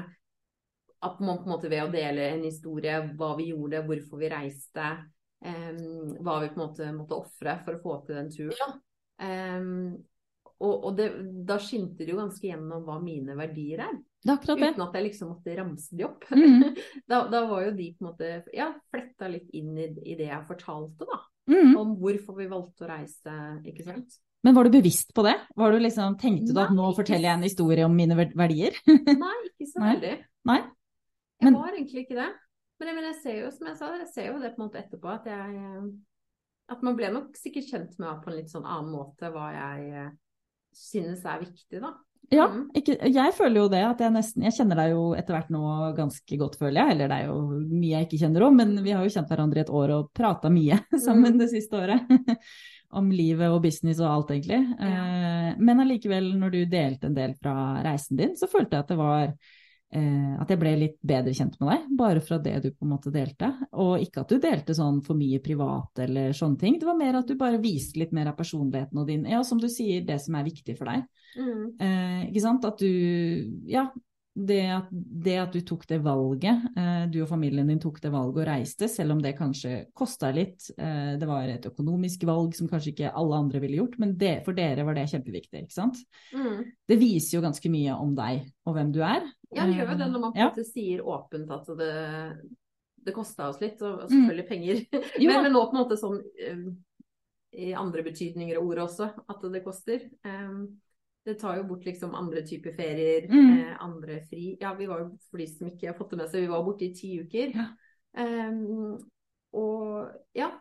at 1.00 1.22
man 1.24 1.39
på 1.39 1.48
en 1.48 1.53
måte 1.53 1.72
ved 1.72 1.86
å 1.86 1.91
dele 1.93 2.25
en 2.34 2.43
historie, 2.43 2.98
hva 3.15 3.31
vi 3.39 3.51
gjorde, 3.53 3.86
hvorfor 3.88 4.19
vi 4.19 4.31
reiste, 4.31 4.88
um, 5.39 6.15
hva 6.19 6.39
vi 6.43 6.50
på 6.51 6.60
en 6.60 6.63
måte 6.65 6.89
måtte 6.96 7.19
ofre 7.19 7.55
for 7.63 7.77
å 7.77 7.84
få 7.84 7.96
til 8.03 8.19
den 8.19 8.31
turen. 8.36 8.60
Ja. 8.60 8.69
Um, 9.60 9.96
og, 10.60 10.74
og 10.89 10.96
det, 10.98 11.08
da 11.48 11.56
skinte 11.63 12.04
det 12.04 12.12
jo 12.12 12.20
ganske 12.20 12.44
gjennom 12.44 12.84
hva 12.84 12.98
mine 13.01 13.36
verdier 13.39 13.86
er. 13.86 13.98
Det 14.20 14.28
er 14.28 14.36
akkurat 14.36 14.60
det. 14.60 14.72
Uten 14.74 14.84
at 14.84 14.96
jeg 14.98 15.06
liksom 15.06 15.30
måtte 15.32 15.56
ramse 15.56 15.96
de 15.96 16.06
opp. 16.08 16.25
Mm. 16.36 16.66
da, 17.12 17.22
da, 17.32 17.44
var 17.48 17.63
jo 17.70 17.75
de 17.78 17.86
på 17.94 18.04
en 18.04 18.10
måte 18.10 18.32
ja, 18.56 18.72
fletta 18.92 19.30
litt 19.32 19.54
inn 19.56 19.78
i, 19.80 19.88
i 20.04 20.18
det 20.20 20.28
jeg 20.28 20.48
fortalte, 20.50 21.08
da. 21.08 21.22
Mm. 21.50 21.72
Om 21.80 21.94
hvorfor 22.01 22.36
vi 22.38 22.50
valgte 22.51 22.86
å 22.86 22.89
reise, 22.92 23.38
ikke 23.72 23.88
sant. 23.88 24.20
Men 24.46 24.56
var 24.56 24.68
du 24.68 24.75
bevisst 24.75 25.16
på 25.16 25.24
det? 25.25 25.36
Du 25.56 25.80
liksom, 25.80 26.20
tenkte 26.20 26.54
du 26.56 26.62
at 26.62 26.75
nå 26.75 26.92
forteller 26.96 27.28
jeg 27.28 27.39
en 27.39 27.48
historie 27.48 27.88
om 27.88 27.96
mine 27.96 28.16
verdier? 28.20 28.75
Nei, 28.88 29.39
ikke 29.50 29.72
så 29.72 29.84
veldig. 29.84 30.13
Nei? 30.48 30.60
Men... 31.39 31.56
Jeg 31.56 31.63
var 31.63 31.80
egentlig 31.80 32.06
ikke 32.06 32.20
det. 32.20 32.30
Men, 32.80 32.94
men, 32.94 33.10
jeg 33.10 33.18
ser 33.24 33.42
jo, 33.42 33.50
som 33.51 33.68
jeg 33.68 33.80
sa, 33.80 33.89
jeg 34.00 34.12
ser 34.13 34.30
jo 34.30 34.39
det 34.39 34.54
på 34.54 34.62
en 34.62 34.68
måte 34.70 34.80
etterpå 34.80 35.12
at 35.12 35.28
jeg 35.28 35.66
At 36.72 36.84
man 36.86 36.96
ble 36.96 37.10
nok 37.12 37.36
sikkert 37.36 37.68
kjent 37.68 38.00
med 38.00 38.22
på 38.24 38.32
en 38.32 38.38
litt 38.38 38.51
sånn 38.51 38.68
annen 38.68 38.92
måte 38.94 39.32
hva 39.34 39.50
jeg 39.56 40.06
synes 40.76 41.26
er 41.26 41.42
viktig, 41.44 41.82
da. 41.82 41.96
Ja, 42.30 42.46
mm. 42.46 42.66
ikke, 42.78 42.96
jeg 43.10 43.34
føler 43.34 43.64
jo 43.64 43.70
det. 43.74 43.82
at 43.82 44.02
Jeg 44.04 44.14
nesten, 44.14 44.44
jeg 44.46 44.54
kjenner 44.54 44.78
deg 44.78 44.92
jo 44.94 45.06
etter 45.18 45.34
hvert 45.34 45.54
nå 45.54 45.62
ganske 45.98 46.38
godt, 46.38 46.60
føler 46.62 46.84
jeg. 46.84 46.96
Eller 46.96 47.10
det 47.10 47.18
er 47.18 47.32
jo 47.32 47.38
mye 47.72 47.94
jeg 47.96 48.08
ikke 48.08 48.20
kjenner 48.22 48.46
om, 48.46 48.60
men 48.60 48.76
vi 48.86 48.94
har 48.94 49.06
jo 49.06 49.14
kjent 49.16 49.32
hverandre 49.32 49.62
i 49.62 49.66
et 49.66 49.72
år 49.82 49.96
og 49.96 50.12
prata 50.16 50.52
mye 50.54 50.78
sammen 51.08 51.34
mm. 51.34 51.40
det 51.42 51.50
siste 51.56 51.80
året. 51.80 52.14
om 53.00 53.10
livet 53.14 53.54
og 53.54 53.62
business 53.62 54.02
og 54.02 54.10
alt, 54.10 54.34
egentlig. 54.34 54.62
Ja. 54.80 54.90
Eh, 54.90 55.50
men 55.62 55.82
allikevel, 55.84 56.32
når 56.42 56.54
du 56.54 56.60
delte 56.70 57.10
en 57.10 57.18
del 57.18 57.36
fra 57.38 57.56
reisen 57.86 58.18
din, 58.18 58.36
så 58.38 58.50
følte 58.50 58.78
jeg 58.78 58.86
at 58.86 58.94
det 58.94 59.00
var 59.00 59.34
at 59.89 60.51
jeg 60.51 60.60
ble 60.62 60.72
litt 60.77 60.98
bedre 61.01 61.31
kjent 61.34 61.55
med 61.58 61.72
deg, 61.72 61.86
bare 61.98 62.22
fra 62.22 62.38
det 62.38 62.55
du 62.62 62.67
på 62.69 62.86
en 62.86 62.91
måte 62.91 63.10
delte. 63.13 63.48
Og 63.81 64.03
ikke 64.03 64.22
at 64.22 64.34
du 64.34 64.38
delte 64.41 64.75
sånn 64.77 65.00
for 65.05 65.17
mye 65.17 65.39
privat 65.41 66.03
eller 66.05 66.36
sånne 66.38 66.62
ting, 66.62 66.77
det 66.77 66.86
var 66.86 67.00
mer 67.00 67.17
at 67.17 67.29
du 67.29 67.34
bare 67.39 67.62
viste 67.63 67.98
litt 67.98 68.13
mer 68.13 68.29
av 68.29 68.38
personligheten 68.38 69.01
og 69.01 69.10
din 69.10 69.25
Ja, 69.29 69.41
som 69.43 69.62
du 69.62 69.65
sier, 69.72 70.03
det 70.05 70.19
som 70.22 70.38
er 70.38 70.46
viktig 70.46 70.77
for 70.77 70.91
deg. 70.91 71.08
Mm. 71.38 71.65
Eh, 71.81 72.22
ikke 72.29 72.46
sant? 72.46 72.69
At 72.69 72.81
du 72.81 72.89
Ja, 73.69 73.88
det 74.39 74.60
at, 74.72 74.89
det 74.91 75.36
at, 75.41 75.53
du 75.53 75.63
tok 75.65 75.86
det 75.89 76.00
valget, 76.05 76.67
eh, 76.77 77.05
du 77.12 77.19
og 77.24 77.29
familien 77.31 77.67
din 77.67 77.81
tok 77.81 77.98
det 78.03 78.12
valget 78.13 78.43
og 78.43 78.48
reiste, 78.48 78.88
selv 78.91 79.15
om 79.15 79.24
det 79.24 79.36
kanskje 79.38 79.89
kosta 79.98 80.29
litt, 80.36 80.69
eh, 80.77 81.17
det 81.19 81.27
var 81.27 81.50
et 81.50 81.65
økonomisk 81.67 82.24
valg 82.29 82.55
som 82.55 82.69
kanskje 82.72 82.93
ikke 82.93 83.13
alle 83.19 83.41
andre 83.43 83.62
ville 83.63 83.81
gjort, 83.81 83.98
men 84.00 84.15
det, 84.19 84.38
for 84.46 84.58
dere 84.58 84.86
var 84.88 84.96
det 84.96 85.10
kjempeviktig, 85.12 85.65
ikke 85.65 85.75
sant. 85.75 86.00
Mm. 86.31 86.63
Det 86.88 87.00
viser 87.01 87.38
jo 87.38 87.46
ganske 87.46 87.74
mye 87.74 87.98
om 88.00 88.15
deg 88.17 88.48
og 88.69 88.77
hvem 88.77 88.93
du 88.96 89.01
er. 89.03 89.27
Ja, 89.56 89.65
det 89.65 89.77
gjør 89.79 89.94
jo 89.94 89.98
det 89.98 90.10
når 90.12 90.22
man 90.22 90.34
på 90.34 90.39
en 90.39 90.51
måte 90.51 90.65
sier 90.68 91.01
åpent 91.01 91.53
at 91.56 91.72
det, 91.79 91.94
det 93.06 93.15
kosta 93.15 93.50
oss 93.50 93.62
litt, 93.63 93.82
og 93.82 94.06
selvfølgelig 94.06 94.46
mm. 94.46 94.50
penger. 94.51 94.84
men, 95.25 95.41
men 95.48 95.56
nå 95.56 95.63
på 95.65 95.74
en 95.74 95.82
måte 95.82 95.98
sånn 95.98 96.20
um, 96.20 96.68
i 97.58 97.72
andre 97.74 98.06
betydninger 98.06 98.60
og 98.60 98.70
ord 98.70 98.84
også, 98.86 99.10
at 99.32 99.48
det 99.56 99.63
koster. 99.65 100.06
Um, 100.22 100.79
det 101.25 101.36
tar 101.41 101.60
jo 101.60 101.68
bort 101.68 101.86
liksom 101.86 102.13
andre 102.18 102.41
typer 102.48 102.74
ferier, 102.77 103.25
mm. 103.29 103.50
eh, 103.58 103.72
andre 103.84 104.22
fri. 104.29 104.53
Ja, 104.62 104.72
vi 104.77 104.88
var 104.89 105.03
jo 105.03 105.10
for 105.29 105.41
de 105.41 105.48
som 105.50 105.68
ikke 105.70 105.91
har 105.91 105.98
fått 105.98 106.13
det 106.13 106.22
med 106.22 106.32
seg, 106.32 106.46
vi 106.46 106.51
var 106.53 106.65
borte 106.65 106.88
i 106.88 106.94
ti 106.96 107.12
uker. 107.22 107.56
Ja. 107.58 107.65
Um, 108.18 109.00
og 109.58 110.10
ja, 110.38 110.51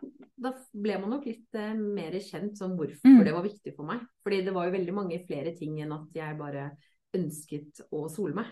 da 0.40 0.52
ble 0.72 0.96
man 1.00 1.12
nok 1.12 1.26
litt 1.28 1.56
eh, 1.56 1.74
mer 1.76 2.14
kjent 2.24 2.56
som 2.56 2.74
hvorfor 2.78 3.04
mm. 3.04 3.20
det 3.26 3.34
var 3.36 3.44
viktig 3.44 3.74
for 3.76 3.88
meg. 3.88 4.02
Fordi 4.24 4.40
det 4.46 4.54
var 4.56 4.68
jo 4.68 4.76
veldig 4.78 4.94
mange 4.96 5.20
flere 5.28 5.52
ting 5.56 5.76
enn 5.84 5.92
at 5.94 6.16
jeg 6.16 6.38
bare 6.40 6.70
ønsket 7.16 7.84
å 7.92 8.06
sole 8.12 8.36
meg. 8.36 8.50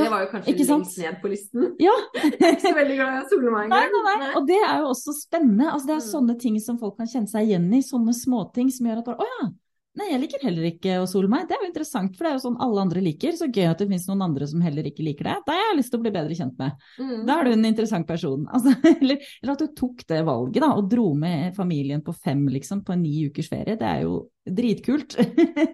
Ja, 0.00 0.08
det 0.08 0.12
var 0.14 0.24
jo 0.24 0.30
kanskje 0.32 0.56
lengst 0.58 1.00
ned 1.02 1.18
på 1.22 1.32
listen. 1.32 1.70
Ja. 1.82 1.94
jeg 2.18 2.36
er 2.40 2.56
ikke 2.56 2.66
så 2.66 2.76
veldig 2.80 2.98
glad 2.98 3.16
i 3.16 3.22
å 3.22 3.30
sole 3.30 3.54
meg 3.54 3.68
engang. 3.68 3.96
Nei, 3.96 4.04
nei, 4.08 4.18
nei. 4.24 4.34
Og 4.40 4.46
det 4.48 4.60
er 4.60 4.76
jo 4.82 4.92
også 4.94 5.16
spennende. 5.20 5.70
Altså, 5.70 5.90
det 5.90 5.96
er 5.96 6.04
mm. 6.04 6.10
sånne 6.10 6.38
ting 6.40 6.60
som 6.64 6.78
folk 6.80 6.96
kan 7.00 7.10
kjenne 7.10 7.30
seg 7.30 7.50
igjen 7.50 7.68
i. 7.76 7.82
Sånne 7.84 8.16
småting 8.16 8.72
som 8.74 8.88
gjør 8.90 9.02
at 9.02 9.10
bare 9.10 9.26
Å 9.26 9.28
ja, 9.30 9.50
Nei, 9.98 10.06
jeg 10.12 10.20
liker 10.22 10.44
heller 10.46 10.66
ikke 10.68 11.00
å 11.02 11.06
sole 11.10 11.26
meg. 11.30 11.48
Det 11.48 11.56
er 11.56 11.64
jo 11.64 11.68
interessant, 11.68 12.12
for 12.14 12.22
det 12.22 12.30
er 12.30 12.36
jo 12.36 12.42
sånn 12.44 12.60
alle 12.62 12.82
andre 12.84 13.00
liker. 13.02 13.34
Så 13.34 13.48
gøy 13.50 13.66
at 13.66 13.80
det 13.80 13.88
finnes 13.88 14.06
noen 14.06 14.22
andre 14.28 14.46
som 14.46 14.62
heller 14.62 14.86
ikke 14.86 15.02
liker 15.02 15.26
det. 15.26 15.34
Da 15.48 15.56
har 15.56 15.72
jeg 15.72 15.78
lyst 15.80 15.90
til 15.90 15.98
å 15.98 16.04
bli 16.04 16.12
bedre 16.14 16.36
kjent 16.38 16.54
med. 16.62 16.84
Mm. 17.00 17.16
Da 17.26 17.34
er 17.34 17.48
du 17.48 17.54
en 17.56 17.66
interessant 17.72 18.06
person. 18.08 18.46
Altså, 18.60 18.74
eller, 18.86 19.26
eller, 19.40 19.52
at 19.56 19.64
du 19.64 19.74
tok 19.76 20.04
det 20.10 20.20
valget, 20.28 20.60
da, 20.62 20.70
og 20.78 20.88
dro 20.92 21.08
med 21.18 21.56
familien 21.56 22.04
på 22.06 22.14
fem, 22.14 22.44
liksom, 22.54 22.84
på 22.86 22.94
en 22.94 23.02
ni 23.02 23.26
ukers 23.26 23.50
ferie. 23.50 23.76
Det 23.80 23.88
er 23.88 24.04
jo 24.06 24.14
dritkult. 24.60 25.18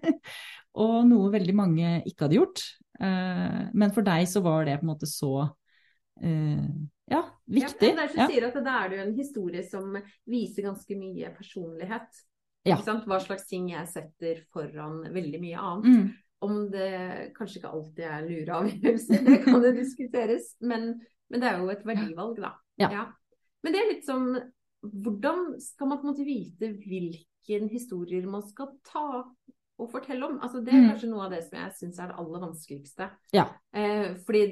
og 0.86 0.96
noe 1.10 1.30
veldig 1.36 1.56
mange 1.58 1.92
ikke 2.08 2.26
hadde 2.26 2.40
gjort. 2.40 2.64
Uh, 2.96 3.68
men 3.76 3.92
for 3.92 4.06
deg 4.06 4.26
så 4.30 4.40
var 4.44 4.64
det 4.68 4.78
på 4.80 4.86
en 4.86 4.92
måte 4.94 5.08
så 5.10 5.32
uh, 5.44 6.68
ja, 7.06 7.22
viktig. 7.44 7.90
Ja, 7.92 8.06
det 8.06 8.18
ja. 8.18 8.28
sier 8.30 8.48
at 8.48 8.56
det 8.56 8.76
er 8.76 8.94
jo 8.94 9.02
en 9.04 9.12
historie 9.16 9.64
som 9.66 9.98
viser 10.26 10.66
ganske 10.66 10.98
mye 10.98 11.30
personlighet. 11.36 12.22
Ja. 12.66 12.78
Hva 12.82 13.20
slags 13.22 13.46
ting 13.46 13.68
jeg 13.70 13.86
setter 13.90 14.40
foran 14.54 15.04
veldig 15.14 15.42
mye 15.42 15.60
annet. 15.60 15.86
Mm. 15.86 16.08
Om 16.46 16.56
det 16.72 16.90
kanskje 17.36 17.60
ikke 17.60 17.70
alltid 17.72 18.02
er 18.08 18.26
lure 18.26 18.56
avgjørelser, 18.58 19.22
det 19.24 19.38
kan 19.44 19.62
jo 19.62 19.70
diskuteres. 19.76 20.50
Men, 20.60 20.90
men, 21.30 21.42
det 21.42 21.48
er 21.48 21.62
jo 21.62 21.70
et 21.72 21.86
verdivalg, 21.86 22.42
da. 22.42 22.52
Ja. 22.82 22.90
ja. 22.92 23.06
Men 23.64 23.74
det 23.74 23.80
er 23.82 23.90
litt 23.94 24.06
sånn 24.06 24.28
Hvordan 24.86 25.56
skal 25.58 25.88
man 25.90 25.98
på 25.98 26.04
en 26.06 26.12
måte 26.12 26.26
vite 26.26 26.68
hvilken 26.78 27.70
historier 27.72 28.26
man 28.30 28.44
skal 28.46 28.68
ta 28.86 29.24
og 29.76 29.90
fortelle 29.92 30.24
om? 30.24 30.38
Altså, 30.42 30.62
det 30.64 30.72
er 30.72 30.80
mm. 30.80 30.88
kanskje 30.92 31.10
noe 31.10 31.26
av 31.26 31.34
det 31.34 31.42
som 31.44 31.58
jeg 31.58 31.74
syns 31.80 31.98
er 32.00 32.08
det 32.10 32.16
aller 32.22 32.44
vanskeligste. 32.46 33.08
Ja. 33.36 33.44
Eh, 33.76 34.14
fordi 34.26 34.44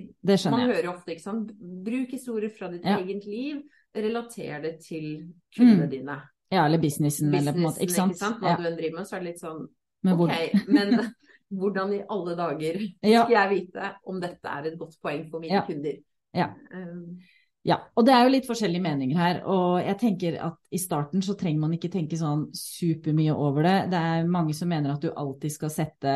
man 0.52 0.66
hører 0.68 0.90
ofte 0.92 1.14
ikke 1.14 1.24
sant 1.24 1.54
Bruk 1.86 2.12
historier 2.12 2.52
fra 2.52 2.68
ditt 2.72 2.84
ja. 2.84 2.98
eget 3.00 3.24
liv, 3.28 3.62
relater 3.94 4.60
det 4.64 4.74
til 4.84 5.08
kundene 5.56 5.86
mm. 5.86 5.92
dine. 5.94 6.18
Ja, 6.52 6.66
eller 6.66 6.82
businessen, 6.82 7.30
businessen 7.32 7.40
eller 7.40 7.56
på 7.56 7.62
en 7.62 7.68
måte. 7.68 7.82
Ikke 7.86 7.96
sant? 7.96 8.14
Ikke 8.14 8.24
sant? 8.26 8.42
Hva 8.42 8.52
ja. 8.52 8.60
du 8.60 8.68
enn 8.68 8.78
driver 8.78 9.00
med, 9.00 9.08
så 9.08 9.16
er 9.16 9.24
det 9.24 9.32
litt 9.32 9.42
sånn 9.42 9.64
men 10.04 10.20
OK, 10.20 10.66
men 10.68 10.98
hvordan 11.58 11.94
i 11.96 12.02
alle 12.12 12.34
dager 12.36 12.80
skal 12.82 13.32
jeg 13.32 13.52
vite 13.54 13.92
om 14.10 14.18
dette 14.20 14.50
er 14.50 14.68
et 14.68 14.76
godt 14.80 14.98
poeng 15.00 15.24
for 15.30 15.44
mine 15.44 15.62
kunder? 15.64 15.96
Ja. 16.34 16.50
Um, 16.74 17.22
ja, 17.64 17.78
og 17.96 18.04
det 18.04 18.12
er 18.12 18.26
jo 18.26 18.32
litt 18.34 18.48
forskjellige 18.48 18.84
meninger 18.84 19.16
her. 19.16 19.38
Og 19.48 19.78
jeg 19.80 19.96
tenker 20.02 20.36
at 20.50 20.58
i 20.74 20.80
starten 20.80 21.24
så 21.24 21.36
trenger 21.40 21.62
man 21.62 21.72
ikke 21.76 21.88
tenke 21.92 22.18
sånn 22.20 22.50
supermye 22.54 23.32
over 23.32 23.64
det. 23.64 23.78
Det 23.94 24.00
er 24.10 24.28
mange 24.28 24.56
som 24.56 24.68
mener 24.68 24.92
at 24.92 25.04
du 25.04 25.08
alltid 25.10 25.54
skal 25.54 25.72
sette 25.72 26.14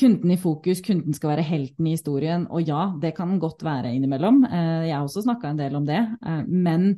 kunden 0.00 0.32
i 0.32 0.38
fokus, 0.40 0.80
kunden 0.80 1.12
skal 1.12 1.34
være 1.34 1.44
helten 1.44 1.90
i 1.90 1.92
historien. 1.92 2.46
Og 2.48 2.64
ja, 2.64 2.86
det 3.02 3.12
kan 3.18 3.36
godt 3.42 3.60
være 3.66 3.92
innimellom. 3.92 4.46
Eh, 4.48 4.86
jeg 4.88 4.96
har 4.96 5.04
også 5.04 5.26
snakka 5.26 5.52
en 5.52 5.60
del 5.60 5.76
om 5.76 5.84
det. 5.88 6.00
Eh, 6.24 6.40
men 6.48 6.94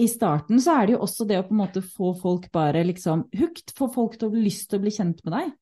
i 0.00 0.06
starten 0.08 0.62
så 0.62 0.78
er 0.78 0.88
det 0.88 0.96
jo 0.96 1.02
også 1.04 1.26
det 1.28 1.40
å 1.40 1.44
på 1.50 1.52
en 1.52 1.60
måte 1.60 1.84
få 1.84 2.14
folk 2.16 2.48
bare 2.54 2.86
liksom 2.88 3.26
hooked, 3.36 3.74
få 3.76 3.90
folk 3.92 4.16
til 4.16 4.30
å 4.30 4.44
lyst 4.46 4.70
til 4.70 4.80
å 4.80 4.86
bli 4.86 4.94
kjent 4.94 5.20
med 5.26 5.36
deg. 5.36 5.52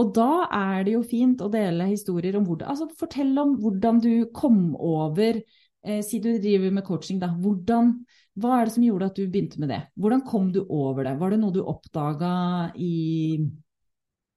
Og 0.00 0.16
da 0.16 0.46
er 0.52 0.84
det 0.88 0.96
jo 0.96 1.04
fint 1.08 1.40
å 1.40 1.52
dele 1.52 1.88
historier 1.88 2.36
om 2.36 2.44
hvordan 2.44 2.68
Altså 2.68 2.88
fortell 3.00 3.32
om 3.40 3.54
hvordan 3.60 4.00
du 4.04 4.26
kom 4.36 4.74
over 4.76 5.40
eh, 5.86 6.02
Si 6.04 6.20
du 6.20 6.32
driver 6.42 6.74
med 6.74 6.84
coaching, 6.84 7.20
da. 7.22 7.30
Hvordan, 7.30 7.94
hva 8.36 8.58
er 8.58 8.68
det 8.68 8.76
som 8.76 8.84
gjorde 8.86 9.10
at 9.10 9.18
du 9.18 9.24
begynte 9.24 9.62
med 9.62 9.72
det? 9.72 9.82
Hvordan 9.96 10.26
kom 10.26 10.50
du 10.52 10.64
over 10.66 11.06
det? 11.06 11.16
Var 11.20 11.34
det 11.34 11.40
noe 11.40 11.54
du 11.54 11.62
oppdaga 11.62 12.34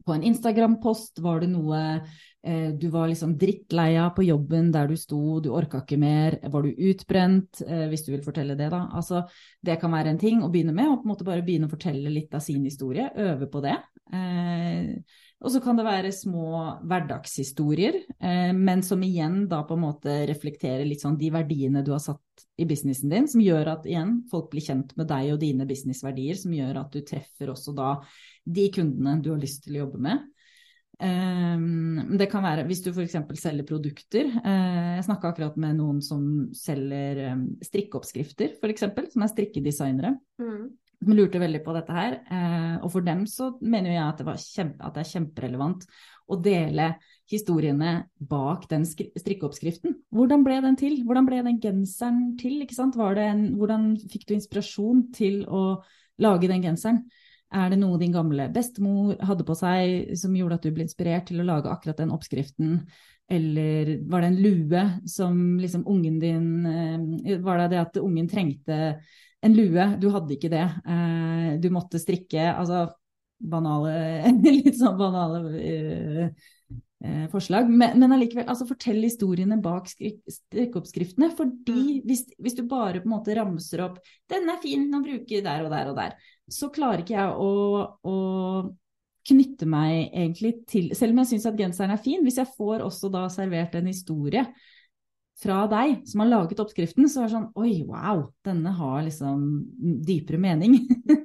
på 0.06 0.16
en 0.16 0.26
Instagram-post? 0.30 1.20
Var 1.26 1.44
det 1.44 1.52
noe 1.52 1.84
Eh, 2.44 2.70
du 2.70 2.88
var 2.88 3.08
liksom 3.08 3.38
drittleia 3.38 4.10
på 4.10 4.24
jobben 4.24 4.72
der 4.72 4.88
du 4.88 4.96
sto, 4.98 5.40
du 5.44 5.50
orka 5.52 5.82
ikke 5.84 5.98
mer. 6.00 6.38
Var 6.52 6.64
du 6.64 6.84
utbrent, 6.90 7.62
eh, 7.68 7.88
hvis 7.92 8.06
du 8.06 8.14
vil 8.14 8.24
fortelle 8.24 8.56
det, 8.56 8.70
da. 8.72 8.86
Altså, 8.96 9.26
det 9.62 9.80
kan 9.82 9.92
være 9.92 10.14
en 10.14 10.22
ting 10.22 10.44
å 10.44 10.50
begynne 10.52 10.74
med, 10.74 10.88
og 10.88 11.02
på 11.02 11.10
en 11.10 11.14
måte 11.14 11.28
bare 11.28 11.44
begynne 11.44 11.68
å 11.68 11.74
fortelle 11.74 12.14
litt 12.14 12.34
av 12.34 12.44
sin 12.46 12.64
historie. 12.64 13.10
Øve 13.16 13.50
på 13.52 13.64
det. 13.66 13.76
Eh, 14.14 14.96
og 15.40 15.54
så 15.54 15.62
kan 15.64 15.78
det 15.80 15.86
være 15.88 16.12
små 16.12 16.52
hverdagshistorier, 16.84 18.02
men 18.56 18.82
som 18.84 19.04
igjen 19.06 19.46
da 19.48 19.62
på 19.64 19.78
en 19.78 19.86
måte 19.86 20.16
reflekterer 20.28 20.84
litt 20.84 21.06
sånn 21.06 21.16
de 21.20 21.30
verdiene 21.32 21.84
du 21.86 21.94
har 21.96 22.02
satt 22.04 22.44
i 22.60 22.66
businessen 22.68 23.12
din, 23.12 23.28
som 23.32 23.44
gjør 23.44 23.72
at 23.76 23.88
igjen 23.88 24.18
folk 24.32 24.50
blir 24.52 24.66
kjent 24.66 24.92
med 25.00 25.08
deg 25.08 25.32
og 25.34 25.40
dine 25.40 25.68
businessverdier, 25.70 26.36
som 26.40 26.56
gjør 26.56 26.82
at 26.82 26.92
du 26.92 27.00
treffer 27.08 27.54
også 27.54 27.76
da 27.78 27.94
de 28.44 28.68
kundene 28.76 29.20
du 29.24 29.32
har 29.32 29.40
lyst 29.40 29.64
til 29.64 29.78
å 29.78 29.86
jobbe 29.86 30.04
med. 30.10 30.28
Um, 31.00 32.18
det 32.20 32.28
kan 32.28 32.44
være 32.44 32.66
hvis 32.68 32.82
du 32.84 32.90
f.eks. 32.92 33.16
selger 33.40 33.68
produkter. 33.68 34.28
Uh, 34.44 34.98
jeg 34.98 35.08
snakka 35.08 35.32
akkurat 35.32 35.56
med 35.62 35.78
noen 35.80 36.02
som 36.04 36.50
selger 36.58 37.30
um, 37.32 37.46
strikkeoppskrifter, 37.64 38.58
f.eks., 38.60 38.88
som 39.14 39.24
er 39.24 39.32
strikkedesignere. 39.32 40.14
Mm. 40.44 40.66
Som 41.00 41.16
lurte 41.16 41.40
veldig 41.40 41.62
på 41.64 41.74
dette 41.76 41.96
her. 41.96 42.18
Uh, 42.28 42.76
og 42.84 42.90
for 42.92 43.06
dem 43.06 43.24
så 43.30 43.54
mener 43.62 43.94
jeg 43.94 44.04
at 44.04 44.24
det, 44.24 44.36
kjempe, 44.44 44.84
at 44.84 44.98
det 44.98 45.06
er 45.06 45.12
kjemperelevant 45.14 45.86
å 46.30 46.38
dele 46.44 46.90
historiene 47.30 47.94
bak 48.18 48.68
den 48.72 48.86
strikkeoppskriften. 48.86 49.96
Hvordan 50.14 50.44
ble 50.46 50.60
den 50.66 50.78
til? 50.80 51.00
Hvordan 51.06 51.30
ble 51.30 51.42
den 51.46 51.60
genseren 51.62 52.36
til? 52.42 52.62
En, 52.66 53.44
hvordan 53.58 53.92
fikk 54.10 54.28
du 54.30 54.36
inspirasjon 54.36 55.08
til 55.16 55.44
å 55.48 55.82
lage 56.22 56.50
den 56.52 56.66
genseren? 56.66 57.04
Er 57.50 57.72
det 57.72 57.80
noe 57.82 57.98
din 57.98 58.14
gamle 58.14 58.46
bestemor 58.54 59.16
hadde 59.26 59.46
på 59.46 59.56
seg 59.58 60.12
som 60.20 60.36
gjorde 60.38 60.60
at 60.60 60.66
du 60.68 60.74
ble 60.74 60.86
inspirert 60.86 61.30
til 61.32 61.42
å 61.42 61.48
lage 61.48 61.72
akkurat 61.72 61.98
den 62.02 62.14
oppskriften? 62.14 62.84
Eller 63.30 63.96
var 64.10 64.22
det 64.22 64.30
en 64.32 64.42
lue 64.42 64.84
som 65.10 65.40
liksom 65.62 65.84
ungen 65.86 66.16
din 66.18 66.66
eh, 66.66 67.36
Var 67.38 67.60
det 67.60 67.68
det 67.76 67.82
at 67.84 68.00
ungen 68.02 68.30
trengte 68.30 68.78
en 69.46 69.56
lue? 69.56 69.86
Du 70.02 70.10
hadde 70.14 70.36
ikke 70.36 70.52
det. 70.52 70.66
Eh, 70.66 71.52
du 71.62 71.70
måtte 71.74 72.02
strikke 72.02 72.52
Altså 72.52 72.88
banale 73.40 73.94
Litt 74.44 74.76
sånn 74.76 74.98
banale 75.00 75.40
uh, 75.48 77.28
forslag. 77.32 77.70
Men, 77.72 77.96
men 78.02 78.16
allikevel, 78.18 78.48
altså 78.52 78.68
fortell 78.68 79.00
historiene 79.06 79.60
bak 79.64 79.88
strikkeoppskriftene. 79.88 81.32
Fordi 81.38 81.78
mm. 81.78 82.02
hvis, 82.10 82.26
hvis, 82.36 82.58
du 82.58 82.66
bare 82.68 83.00
på 83.00 83.08
en 83.08 83.16
måte 83.16 83.38
ramser 83.38 83.86
opp 83.86 84.02
'Den 84.28 84.52
er 84.52 84.60
fin 84.64 84.90
å 84.92 85.04
bruke 85.06 85.42
der 85.46 85.64
og 85.64 85.72
der 85.72 85.94
og 85.94 85.96
der', 86.02 86.20
så 86.50 86.68
klarer 86.74 87.06
ikke 87.06 87.16
jeg 87.16 87.32
å, 87.48 87.54
å 88.04 88.18
knytte 89.30 89.68
meg 89.70 90.10
egentlig 90.10 90.54
til 90.68 90.92
Selv 90.98 91.14
om 91.14 91.24
jeg 91.24 91.32
syns 91.34 91.48
at 91.48 91.58
genseren 91.60 91.94
er 91.96 92.04
fin, 92.04 92.24
hvis 92.26 92.42
jeg 92.42 92.52
får 92.58 92.84
også 92.86 93.12
da 93.14 93.28
servert 93.32 93.76
en 93.78 93.90
historie 93.92 94.44
fra 95.40 95.64
deg 95.72 96.04
som 96.10 96.24
har 96.24 96.30
laget 96.30 96.60
oppskriften, 96.60 97.08
så 97.10 97.24
er 97.24 97.30
det 97.30 97.36
sånn 97.38 97.50
Oi, 97.60 97.74
wow, 97.88 98.26
denne 98.46 98.74
har 98.76 99.02
liksom 99.06 99.46
dypere 100.06 100.40
mening. 100.42 100.78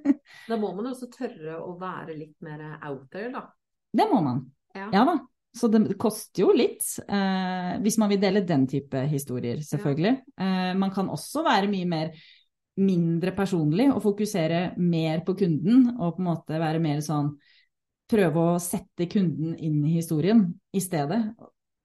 da 0.50 0.58
må 0.60 0.70
man 0.76 0.92
også 0.92 1.10
tørre 1.12 1.58
å 1.60 1.74
være 1.80 2.16
litt 2.16 2.36
mer 2.44 2.62
out 2.78 3.08
there, 3.10 3.32
da. 3.34 3.46
Det 3.94 4.06
må 4.10 4.20
man. 4.24 4.44
Ja, 4.74 4.90
ja 4.94 5.06
da. 5.08 5.18
Så 5.54 5.68
det 5.70 5.84
koster 6.02 6.42
jo 6.42 6.54
litt, 6.56 6.82
eh, 7.06 7.74
hvis 7.82 7.98
man 8.02 8.10
vil 8.10 8.18
dele 8.22 8.42
den 8.42 8.64
type 8.70 9.04
historier, 9.06 9.60
selvfølgelig. 9.62 10.16
Ja. 10.34 10.46
Eh, 10.46 10.70
man 10.78 10.90
kan 10.94 11.10
også 11.14 11.44
være 11.46 11.70
mye 11.70 11.86
mer 11.86 12.16
mindre 12.74 13.30
personlig 13.36 13.86
og 13.92 14.02
fokusere 14.02 14.72
mer 14.82 15.22
på 15.26 15.36
kunden, 15.38 15.92
og 15.94 16.16
på 16.16 16.24
en 16.24 16.30
måte 16.32 16.62
være 16.62 16.82
mer 16.82 17.04
sånn 17.06 17.34
Prøve 18.04 18.36
å 18.36 18.56
sette 18.60 19.06
kunden 19.08 19.54
inn 19.64 19.78
i 19.88 19.94
historien 19.94 20.42
i 20.76 20.80
stedet. 20.84 21.22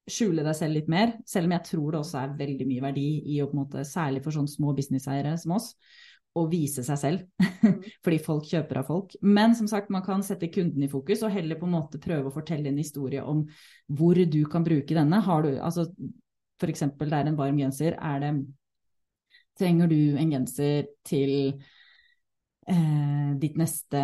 Skjule 0.09 0.43
deg 0.45 0.55
selv 0.57 0.77
litt 0.77 0.89
mer, 0.91 1.15
selv 1.29 1.49
om 1.49 1.55
jeg 1.55 1.65
tror 1.69 1.93
det 1.93 1.99
også 2.01 2.21
er 2.21 2.37
veldig 2.39 2.67
mye 2.69 2.85
verdi 2.89 3.07
i 3.35 3.39
å 3.43 3.49
på 3.49 3.57
en 3.57 3.63
måte, 3.63 3.85
særlig 3.87 4.23
for 4.25 4.35
sånne 4.35 4.51
små 4.51 4.73
businesseiere 4.77 5.35
som 5.41 5.53
oss, 5.57 5.73
å 6.37 6.45
vise 6.49 6.83
seg 6.85 6.99
selv. 7.01 7.25
Mm. 7.63 7.79
Fordi 8.05 8.19
folk 8.25 8.47
kjøper 8.49 8.81
av 8.81 8.89
folk. 8.89 9.15
Men 9.25 9.55
som 9.57 9.69
sagt, 9.69 9.91
man 9.93 10.05
kan 10.05 10.23
sette 10.25 10.51
kunden 10.53 10.85
i 10.85 10.91
fokus, 10.91 11.23
og 11.25 11.33
heller 11.33 11.59
på 11.59 11.67
en 11.69 11.75
måte 11.75 12.01
prøve 12.01 12.29
å 12.29 12.35
fortelle 12.35 12.71
en 12.71 12.79
historie 12.79 13.23
om 13.25 13.43
hvor 13.87 14.19
du 14.19 14.41
kan 14.51 14.65
bruke 14.65 14.97
denne. 14.97 15.21
Har 15.25 15.45
du, 15.45 15.51
altså 15.57 15.89
f.eks. 16.59 16.85
det 16.99 17.11
er 17.15 17.31
en 17.31 17.39
varm 17.39 17.59
genser. 17.59 17.97
Er 17.97 18.23
det 18.23 18.33
Trenger 19.59 19.89
du 19.91 20.15
en 20.15 20.29
genser 20.31 20.85
til 21.03 21.31
eh, 22.71 23.31
ditt 23.41 23.57
neste 23.59 24.03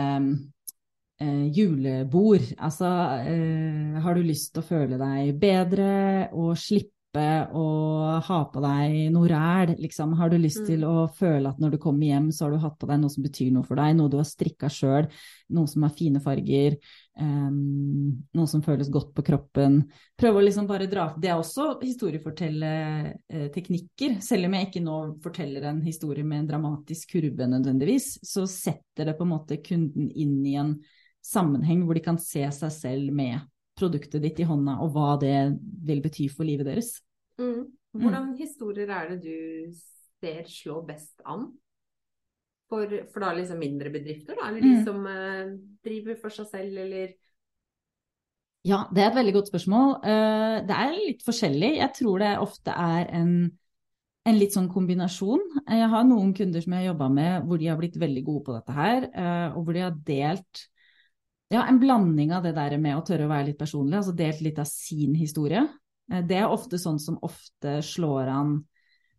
eh, 1.22 1.45
julebord? 1.55 2.53
Altså, 2.57 2.86
eh, 3.25 4.01
har 4.01 4.15
du 4.15 4.22
lyst 4.25 4.53
til 4.53 4.63
å 4.63 4.67
føle 4.67 4.98
deg 5.01 5.39
bedre 5.39 6.29
og 6.34 6.57
slippe 6.60 6.91
å 7.55 7.65
ha 8.19 8.45
på 8.51 8.60
deg 8.63 9.12
noe 9.13 9.27
ræl. 9.29 9.75
Liksom. 9.79 10.13
Har 10.19 10.29
du 10.29 10.38
lyst 10.39 10.65
til 10.67 10.79
mm. 10.84 10.89
å 10.89 11.07
føle 11.15 11.50
at 11.50 11.60
når 11.62 11.69
du 11.75 11.79
kommer 11.81 12.07
hjem, 12.10 12.31
så 12.31 12.45
har 12.45 12.51
du 12.51 12.57
hatt 12.63 12.79
på 12.79 12.88
deg 12.89 13.00
noe 13.01 13.12
som 13.13 13.24
betyr 13.25 13.51
noe 13.55 13.67
for 13.67 13.75
deg, 13.79 13.95
noe 13.95 14.12
du 14.12 14.17
har 14.19 14.27
strikka 14.27 14.67
sjøl, 14.72 15.05
noe 15.55 15.67
som 15.72 15.84
har 15.86 15.93
fine 15.95 16.19
farger, 16.24 16.72
eh, 17.22 17.51
noe 17.51 18.48
som 18.51 18.62
føles 18.65 18.89
godt 18.93 19.12
på 19.15 19.22
kroppen. 19.29 19.74
Prøve 20.19 20.38
å 20.41 20.45
liksom 20.45 20.65
bare 20.69 20.91
dra 20.91 21.05
Det 21.15 21.29
er 21.31 21.38
også 21.39 21.63
historiefortellerteknikker. 21.84 24.12
Eh, 24.17 24.24
Selv 24.25 24.43
om 24.50 24.53
jeg 24.57 24.65
ikke 24.69 24.84
nå 24.84 24.98
forteller 25.24 25.62
en 25.72 25.81
historie 25.86 26.25
med 26.27 26.38
en 26.43 26.51
dramatisk 26.53 27.03
kurve 27.15 27.43
nødvendigvis, 27.48 28.07
så 28.25 28.41
setter 28.50 29.03
det 29.07 29.17
på 29.17 29.24
en 29.25 29.36
måte 29.36 29.63
kunden 29.63 30.07
inn 30.12 30.45
i 30.45 30.55
en 30.60 30.72
sammenheng 31.25 31.84
hvor 31.86 31.98
de 31.98 32.03
kan 32.05 32.20
se 32.22 32.46
seg 32.53 32.74
selv 32.74 33.13
med 33.15 33.41
produktet 33.75 34.24
ditt 34.24 34.39
i 34.39 34.48
hånda, 34.48 34.77
og 34.84 34.94
hva 34.96 35.15
det 35.20 35.36
vil 35.86 36.01
bety 36.03 36.29
for 36.32 36.48
livet 36.48 36.67
deres. 36.70 36.96
Mm. 37.41 37.65
Hvordan 37.96 38.34
historier 38.39 38.91
er 38.91 39.13
det 39.13 39.22
du 39.24 39.75
ser 40.24 40.48
slå 40.51 40.82
best 40.88 41.24
an? 41.27 41.50
For, 42.72 42.89
for 43.13 43.22
da 43.22 43.34
liksom 43.36 43.60
mindre 43.62 43.91
bedrifter, 43.94 44.38
da? 44.39 44.50
Eller 44.50 44.63
de 44.63 44.72
mm. 44.74 44.86
som 44.88 45.03
eh, 45.10 45.51
driver 45.86 46.17
for 46.20 46.34
seg 46.34 46.50
selv, 46.50 46.79
eller 46.86 47.13
Ja, 48.65 48.86
det 48.89 49.03
er 49.03 49.12
et 49.12 49.20
veldig 49.20 49.36
godt 49.36 49.51
spørsmål. 49.51 49.91
Uh, 50.01 50.55
det 50.65 50.79
er 50.79 50.96
litt 50.98 51.22
forskjellig. 51.27 51.75
Jeg 51.77 51.94
tror 52.00 52.24
det 52.24 52.32
ofte 52.41 52.74
er 52.74 53.12
en, 53.20 53.36
en 54.25 54.39
litt 54.39 54.55
sånn 54.55 54.72
kombinasjon. 54.74 55.44
Jeg 55.70 55.91
har 55.91 56.08
noen 56.10 56.34
kunder 56.36 56.65
som 56.65 56.74
jeg 56.74 56.82
har 56.82 56.94
jobba 56.96 57.12
med 57.13 57.46
hvor 57.46 57.62
de 57.62 57.70
har 57.70 57.77
blitt 57.79 58.00
veldig 58.01 58.25
gode 58.25 58.48
på 58.48 58.55
dette 58.58 58.79
her, 58.79 59.05
uh, 59.13 59.60
og 59.60 59.67
hvor 59.67 59.77
de 59.77 59.86
har 59.86 60.00
delt 60.10 60.65
ja, 61.54 61.66
en 61.68 61.80
blanding 61.80 62.34
av 62.34 62.46
det 62.46 62.56
der 62.58 62.78
med 62.82 62.98
å 62.98 63.04
tørre 63.06 63.28
å 63.28 63.32
være 63.32 63.52
litt 63.52 63.60
personlig, 63.60 64.00
altså 64.00 64.16
delt 64.18 64.42
litt 64.46 64.62
av 64.62 64.70
sin 64.70 65.16
historie. 65.18 65.66
Eh, 66.12 66.24
det 66.25 66.40
er 66.42 66.52
ofte 66.52 66.80
sånn 66.82 67.00
som 67.02 67.20
ofte 67.25 67.80
slår 67.86 68.32
an 68.34 68.58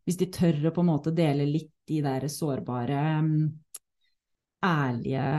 hvis 0.07 0.19
de 0.21 0.29
tør 0.31 0.69
å 0.69 0.75
på 0.75 0.85
en 0.85 0.91
måte 0.93 1.11
dele 1.15 1.49
litt 1.49 1.73
de 1.87 1.99
der 2.03 2.29
sårbare, 2.31 3.01
mm, 3.27 3.47
ærlige, 4.67 5.31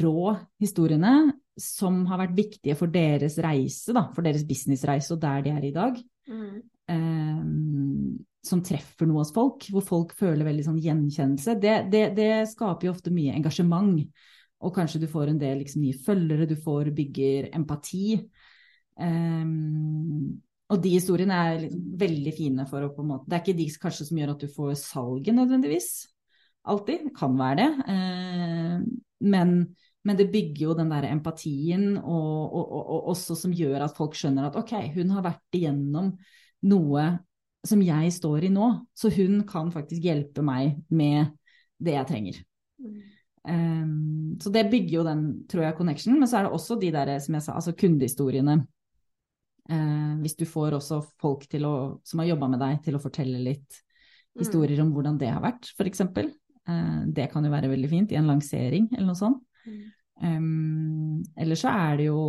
rå 0.00 0.34
historiene 0.60 1.14
som 1.60 2.04
har 2.08 2.20
vært 2.22 2.36
viktige 2.36 2.76
for 2.78 2.92
deres 2.92 3.38
reise, 3.42 3.94
da, 3.96 4.06
for 4.14 4.24
deres 4.24 4.44
businessreise 4.48 5.14
og 5.16 5.22
der 5.24 5.42
de 5.44 5.54
er 5.56 5.66
i 5.66 5.72
dag. 5.74 5.96
Mm. 6.30 6.60
Um, 6.90 8.18
som 8.44 8.62
treffer 8.64 9.08
noe 9.08 9.20
hos 9.20 9.32
folk, 9.36 9.66
hvor 9.72 9.84
folk 9.84 10.14
føler 10.16 10.46
veldig 10.46 10.64
sånn 10.68 10.80
gjenkjennelse. 10.80 11.56
Det, 11.60 11.74
det, 11.92 12.04
det 12.16 12.30
skaper 12.52 12.88
jo 12.88 12.94
ofte 12.94 13.12
mye 13.12 13.34
engasjement. 13.36 14.00
Og 14.60 14.74
kanskje 14.76 15.00
du 15.02 15.08
får 15.08 15.32
en 15.32 15.40
del 15.40 15.62
liksom, 15.62 15.82
nye 15.84 15.96
følgere, 16.04 16.48
du 16.48 16.56
får 16.60 16.92
bygger 16.96 17.50
empati. 17.56 18.18
Um, 19.00 20.40
og 20.70 20.82
de 20.84 20.92
historiene 20.92 21.36
er 21.50 21.68
veldig 22.00 22.32
fine 22.36 22.66
for 22.68 22.84
å 22.84 22.90
på 22.94 23.00
en 23.02 23.08
måte 23.14 23.30
Det 23.30 23.38
er 23.38 23.42
ikke 23.42 23.58
de 23.58 23.66
kanskje 23.80 24.06
som 24.10 24.18
gjør 24.20 24.34
at 24.34 24.42
du 24.42 24.50
får 24.52 24.74
salget 24.82 25.36
nødvendigvis. 25.36 25.90
Alltid. 26.68 27.08
Kan 27.16 27.38
være 27.40 27.62
det. 27.62 27.70
Uh, 27.88 28.84
men, 29.32 29.54
men, 30.04 30.18
det 30.18 30.28
bygger 30.32 30.66
jo 30.66 30.76
den 30.76 30.92
der 30.92 31.08
empatien, 31.08 31.94
og, 31.96 32.36
og, 32.52 32.76
og, 32.76 33.08
også 33.14 33.36
som 33.38 33.56
gjør 33.56 33.86
at 33.86 33.96
folk 33.96 34.16
skjønner 34.18 34.50
at 34.50 34.60
ok, 34.60 34.76
hun 34.94 35.16
har 35.16 35.24
vært 35.24 35.56
igjennom 35.56 36.12
noe 36.68 37.08
som 37.66 37.80
jeg 37.84 38.12
står 38.16 38.46
i 38.48 38.52
nå, 38.52 38.68
så 38.96 39.10
hun 39.12 39.42
kan 39.48 39.72
faktisk 39.72 40.04
hjelpe 40.04 40.44
meg 40.44 40.78
med 40.88 41.32
det 41.80 41.96
jeg 41.96 42.08
trenger. 42.08 42.38
Mm. 42.80 43.00
Um, 43.48 44.36
så 44.40 44.50
det 44.52 44.66
bygger 44.70 44.94
jo 44.98 45.04
den, 45.06 45.22
tror 45.48 45.64
jeg, 45.64 45.76
connection. 45.78 46.18
Men 46.18 46.28
så 46.28 46.40
er 46.40 46.46
det 46.46 46.56
også 46.56 46.76
de 46.80 46.92
der, 46.94 47.14
som 47.22 47.36
jeg 47.36 47.46
sa, 47.46 47.56
altså 47.56 47.76
kundehistoriene. 47.78 48.58
Uh, 49.70 50.18
hvis 50.24 50.36
du 50.40 50.44
får 50.48 50.76
også 50.80 51.00
folk 51.22 51.46
å, 51.60 51.74
som 52.04 52.22
har 52.22 52.32
jobba 52.32 52.50
med 52.52 52.62
deg, 52.62 52.80
til 52.86 52.98
å 52.98 53.02
fortelle 53.02 53.42
litt 53.42 53.80
historier 54.38 54.80
mm. 54.80 54.86
om 54.86 54.94
hvordan 54.94 55.20
det 55.20 55.30
har 55.30 55.44
vært, 55.44 55.70
f.eks. 55.76 56.02
Uh, 56.06 56.32
ehm, 56.70 57.06
det 57.14 57.30
kan 57.32 57.46
jo 57.46 57.52
være 57.52 57.70
veldig 57.72 57.90
fint 57.90 58.12
i 58.12 58.18
en 58.20 58.28
lansering 58.30 58.90
eller 58.92 59.12
noe 59.12 59.18
sånt. 59.18 59.44
Mm. 59.66 59.80
Um, 60.20 61.22
eller 61.40 61.56
så 61.56 61.72
er 61.72 61.96
det 62.00 62.10
jo 62.10 62.20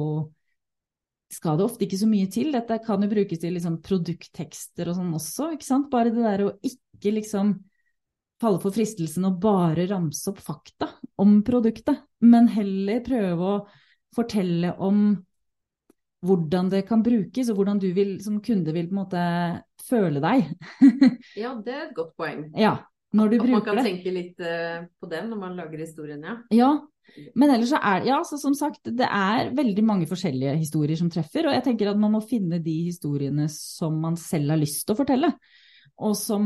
skal 1.32 1.58
det 1.60 1.63
ofte 1.63 1.86
ikke 1.86 2.00
så 2.00 2.08
mye 2.12 2.28
til. 2.32 2.52
Dette 2.52 2.78
kan 2.84 3.04
jo 3.04 3.10
brukes 3.12 3.39
til 3.39 3.56
liksom 3.56 3.78
produkttekster 3.86 4.89
og 4.91 4.97
sånn 4.97 5.13
også, 5.15 5.54
ikke 5.56 5.67
sant. 5.67 5.88
Bare 5.91 6.12
det 6.12 6.26
der 6.26 6.43
å 6.43 6.54
ikke 6.67 7.13
liksom 7.15 7.54
falle 8.41 8.62
for 8.62 8.73
fristelsen 8.75 9.27
å 9.27 9.36
bare 9.41 9.88
ramse 9.89 10.32
opp 10.32 10.41
fakta 10.41 10.89
om 11.21 11.39
produktet, 11.45 12.01
men 12.25 12.49
heller 12.51 13.04
prøve 13.06 13.51
å 13.51 13.60
fortelle 14.15 14.73
om 14.82 15.12
hvordan 16.25 16.69
det 16.69 16.84
kan 16.89 17.01
brukes, 17.01 17.49
og 17.49 17.58
hvordan 17.58 17.80
du 17.82 17.89
vil, 17.97 18.15
som 18.21 18.38
kunde 18.45 18.73
vil 18.75 18.89
på 18.89 18.93
en 18.93 18.99
måte 18.99 19.25
føle 19.88 20.21
deg. 20.21 20.51
ja, 21.43 21.56
det 21.65 21.73
er 21.73 21.84
et 21.88 21.95
godt 21.97 22.13
poeng. 22.19 22.45
Ja, 22.58 22.75
når 23.17 23.32
du 23.32 23.36
At 23.36 23.41
bruker 23.41 23.49
det. 23.49 23.56
man 23.58 23.65
kan 23.65 23.80
det. 23.80 23.86
tenke 23.89 24.13
litt 24.13 24.43
uh, 24.45 24.86
på 25.01 25.10
det 25.12 25.23
når 25.27 25.41
man 25.41 25.58
lager 25.58 25.82
historien, 25.82 26.21
ja. 26.21 26.38
Ja, 26.54 26.71
men 27.36 27.51
ellers 27.51 27.73
så 27.73 27.80
er 27.82 28.06
ja, 28.08 28.19
så 28.27 28.38
som 28.39 28.54
sagt, 28.56 28.86
det 28.86 29.08
er 29.08 29.49
veldig 29.58 29.84
mange 29.84 30.08
forskjellige 30.08 30.54
historier 30.62 30.99
som 30.99 31.10
treffer, 31.12 31.49
og 31.49 31.58
jeg 31.58 31.65
tenker 31.65 31.89
at 31.91 31.99
man 31.99 32.13
må 32.13 32.21
finne 32.23 32.62
de 32.63 32.77
historiene 32.86 33.49
som 33.51 33.97
man 34.04 34.15
selv 34.19 34.54
har 34.54 34.62
lyst 34.62 34.86
til 34.86 34.95
å 34.95 35.01
fortelle 35.01 35.34
og 35.97 36.15
som 36.17 36.45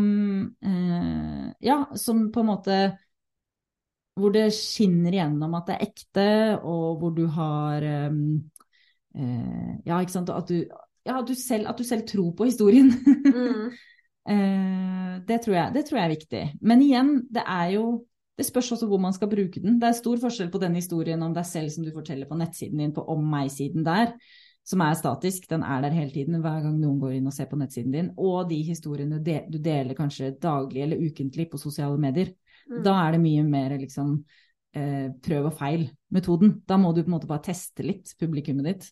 eh, 0.61 1.45
Ja, 1.65 1.77
som 1.95 2.29
på 2.31 2.43
en 2.43 2.49
måte 2.49 2.77
Hvor 4.15 4.33
det 4.33 4.47
skinner 4.55 5.13
igjennom 5.13 5.55
at 5.57 5.69
det 5.69 5.75
er 5.75 5.87
ekte, 5.89 6.27
og 6.63 7.01
hvor 7.01 7.15
du 7.15 7.25
har 7.35 7.83
eh, 7.83 8.19
eh, 9.15 9.73
Ja, 9.85 9.99
ikke 9.99 10.15
sant. 10.15 10.31
At 10.31 10.49
du, 10.49 10.63
ja, 11.05 11.19
at 11.19 11.27
du, 11.27 11.35
selv, 11.35 11.69
at 11.69 11.77
du 11.77 11.83
selv 11.83 12.07
tror 12.07 12.31
på 12.37 12.49
historien. 12.51 12.93
Mm. 13.25 13.69
Eh, 14.25 15.21
det, 15.29 15.35
tror 15.43 15.53
jeg, 15.53 15.73
det 15.75 15.83
tror 15.85 15.99
jeg 15.99 16.05
er 16.07 16.13
viktig. 16.15 16.39
Men 16.65 16.79
igjen, 16.81 17.11
det 17.29 17.43
er 17.45 17.75
jo 17.75 17.83
det 18.37 18.47
spørs 18.47 18.71
også 18.75 18.87
hvor 18.89 18.99
man 18.99 19.13
skal 19.15 19.29
bruke 19.31 19.61
den. 19.61 19.77
Det 19.79 19.87
er 19.87 19.97
stor 19.99 20.17
forskjell 20.19 20.49
på 20.51 20.59
den 20.63 20.75
historien 20.75 21.21
om 21.23 21.35
deg 21.35 21.45
selv 21.47 21.69
som 21.71 21.85
du 21.85 21.91
forteller 21.95 22.27
på 22.27 22.37
nettsiden 22.39 22.81
din, 22.81 22.93
på 22.95 23.03
om 23.13 23.21
meg-siden 23.31 23.85
der, 23.85 24.15
som 24.65 24.81
er 24.81 24.95
statisk, 24.97 25.45
den 25.51 25.63
er 25.63 25.83
der 25.83 25.93
hele 25.93 26.09
tiden 26.13 26.39
hver 26.41 26.63
gang 26.63 26.79
noen 26.81 26.97
går 27.01 27.19
inn 27.19 27.29
og 27.29 27.35
ser 27.35 27.49
på 27.51 27.59
nettsiden 27.59 27.93
din, 27.93 28.07
og 28.17 28.49
de 28.49 28.57
historiene 28.65 29.19
du 29.21 29.59
deler 29.59 29.97
kanskje 29.97 30.33
daglig 30.41 30.81
eller 30.81 31.03
ukentlig 31.05 31.47
på 31.51 31.61
sosiale 31.61 31.99
medier. 32.01 32.31
Mm. 32.65 32.81
Da 32.85 32.95
er 33.03 33.13
det 33.13 33.21
mye 33.21 33.43
mer 33.45 33.75
liksom 33.77 34.15
eh, 34.73 35.11
prøv 35.27 35.51
og 35.51 35.57
feil-metoden. 35.59 36.59
Da 36.65 36.79
må 36.81 36.93
du 36.93 37.03
på 37.03 37.11
en 37.11 37.17
måte 37.19 37.29
bare 37.29 37.45
teste 37.45 37.85
litt 37.85 38.15
publikummet 38.19 38.71
ditt. 38.71 38.89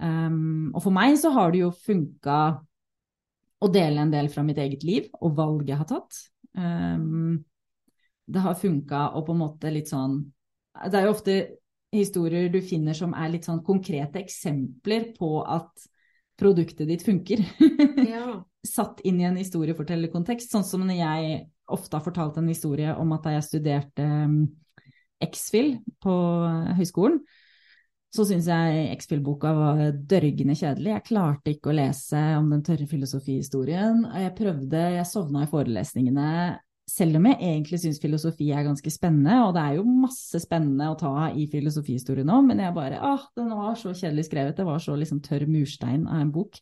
Um, 0.00 0.70
og 0.72 0.80
for 0.86 0.94
meg 0.94 1.18
så 1.20 1.32
har 1.34 1.50
det 1.52 1.64
jo 1.64 1.74
funka 1.74 2.40
å 3.60 3.68
dele 3.68 4.00
en 4.00 4.12
del 4.14 4.30
fra 4.32 4.44
mitt 4.46 4.60
eget 4.62 4.86
liv 4.86 5.10
og 5.18 5.34
valg 5.36 5.68
jeg 5.68 5.76
har 5.76 5.88
tatt. 5.90 6.22
Um, 6.56 7.42
det 8.30 8.44
har 8.46 8.56
funka 8.58 9.08
å 9.18 9.24
på 9.26 9.34
en 9.34 9.42
måte 9.42 9.70
litt 9.70 9.90
sånn 9.90 10.16
Det 10.90 10.98
er 10.98 11.04
jo 11.06 11.12
ofte 11.12 11.34
historier 11.94 12.48
du 12.52 12.60
finner 12.62 12.96
som 12.96 13.14
er 13.18 13.32
litt 13.32 13.48
sånn 13.48 13.64
konkrete 13.66 14.22
eksempler 14.22 15.10
på 15.16 15.40
at 15.42 15.88
produktet 16.40 16.88
ditt 16.88 17.04
funker. 17.04 17.42
Ja. 18.06 18.40
Satt 18.66 19.00
inn 19.08 19.20
i 19.22 19.24
en 19.24 19.38
historiefortellerkontekst, 19.40 20.52
sånn 20.52 20.66
som 20.68 20.82
når 20.84 20.98
jeg 20.98 21.36
ofte 21.72 21.96
har 21.96 22.04
fortalt 22.04 22.36
en 22.40 22.50
historie 22.50 22.92
om 22.92 23.14
at 23.16 23.24
da 23.24 23.36
jeg 23.38 23.46
studerte 23.46 24.04
um, 24.04 24.42
X-Fill 25.24 25.78
på 26.02 26.16
høyskolen, 26.76 27.22
så 28.10 28.26
syns 28.26 28.48
jeg 28.50 28.88
X-Fill-boka 28.96 29.52
var 29.54 29.80
dørgende 29.94 30.56
kjedelig. 30.58 30.90
Jeg 30.96 31.06
klarte 31.06 31.54
ikke 31.54 31.70
å 31.70 31.76
lese 31.78 32.20
om 32.40 32.48
den 32.50 32.64
tørre 32.66 32.88
filosofihistorien. 32.90 34.02
Jeg 34.24 34.34
prøvde, 34.38 34.80
jeg 34.96 35.06
sovna 35.06 35.44
i 35.46 35.50
forelesningene 35.50 36.30
selv 36.90 37.18
om 37.20 37.26
jeg 37.28 37.38
egentlig 37.38 37.78
syns 37.82 38.00
filosofi 38.02 38.50
er 38.54 38.66
ganske 38.66 38.92
spennende, 38.92 39.36
og 39.46 39.54
det 39.56 39.62
er 39.62 39.76
jo 39.78 39.84
masse 39.86 40.40
spennende 40.42 40.90
å 40.90 40.96
ta 40.98 41.28
i 41.30 41.46
filosofihistorie 41.50 42.26
nå, 42.26 42.40
men 42.46 42.62
jeg 42.64 42.76
bare 42.76 43.00
ah, 43.06 43.26
den 43.38 43.52
var 43.54 43.76
så 43.78 43.94
kjedelig 43.94 44.26
skrevet, 44.28 44.56
det 44.58 44.66
var 44.66 44.82
så 44.82 44.96
liksom 44.98 45.22
tørr 45.24 45.46
murstein 45.50 46.06
av 46.08 46.24
en 46.24 46.32
bok. 46.34 46.58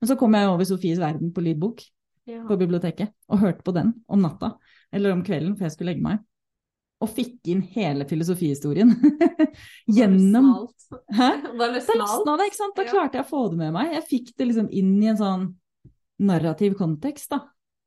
Men 0.00 0.10
så 0.10 0.18
kom 0.20 0.36
jeg 0.38 0.50
over 0.50 0.68
Sofies 0.68 1.02
verden 1.02 1.32
på 1.34 1.44
lydbok 1.44 1.82
ja. 2.30 2.42
på 2.48 2.58
biblioteket, 2.60 3.14
og 3.28 3.42
hørte 3.42 3.66
på 3.66 3.74
den 3.76 3.94
om 4.06 4.22
natta, 4.22 4.54
eller 4.94 5.14
om 5.14 5.24
kvelden 5.26 5.56
før 5.58 5.68
jeg 5.68 5.76
skulle 5.76 5.94
legge 5.94 6.06
meg. 6.06 6.22
Og 7.02 7.10
fikk 7.10 7.50
inn 7.50 7.64
hele 7.74 8.06
filosofihistorien. 8.06 8.92
Gjennom 9.96 10.52
Hæ? 11.10 11.30
Da 11.58 11.70
løsna 11.72 12.36
det, 12.38 12.50
ikke 12.50 12.60
sant. 12.60 12.76
Da 12.76 12.84
klarte 12.86 13.18
jeg 13.18 13.26
å 13.26 13.30
få 13.30 13.46
det 13.50 13.58
med 13.58 13.72
meg. 13.74 13.94
Jeg 13.96 14.06
fikk 14.10 14.30
det 14.38 14.46
liksom 14.50 14.68
inn 14.70 14.94
i 15.02 15.08
en 15.10 15.18
sånn 15.18 15.48
narrativ 16.22 16.76
kontekst, 16.78 17.32
da. 17.32 17.40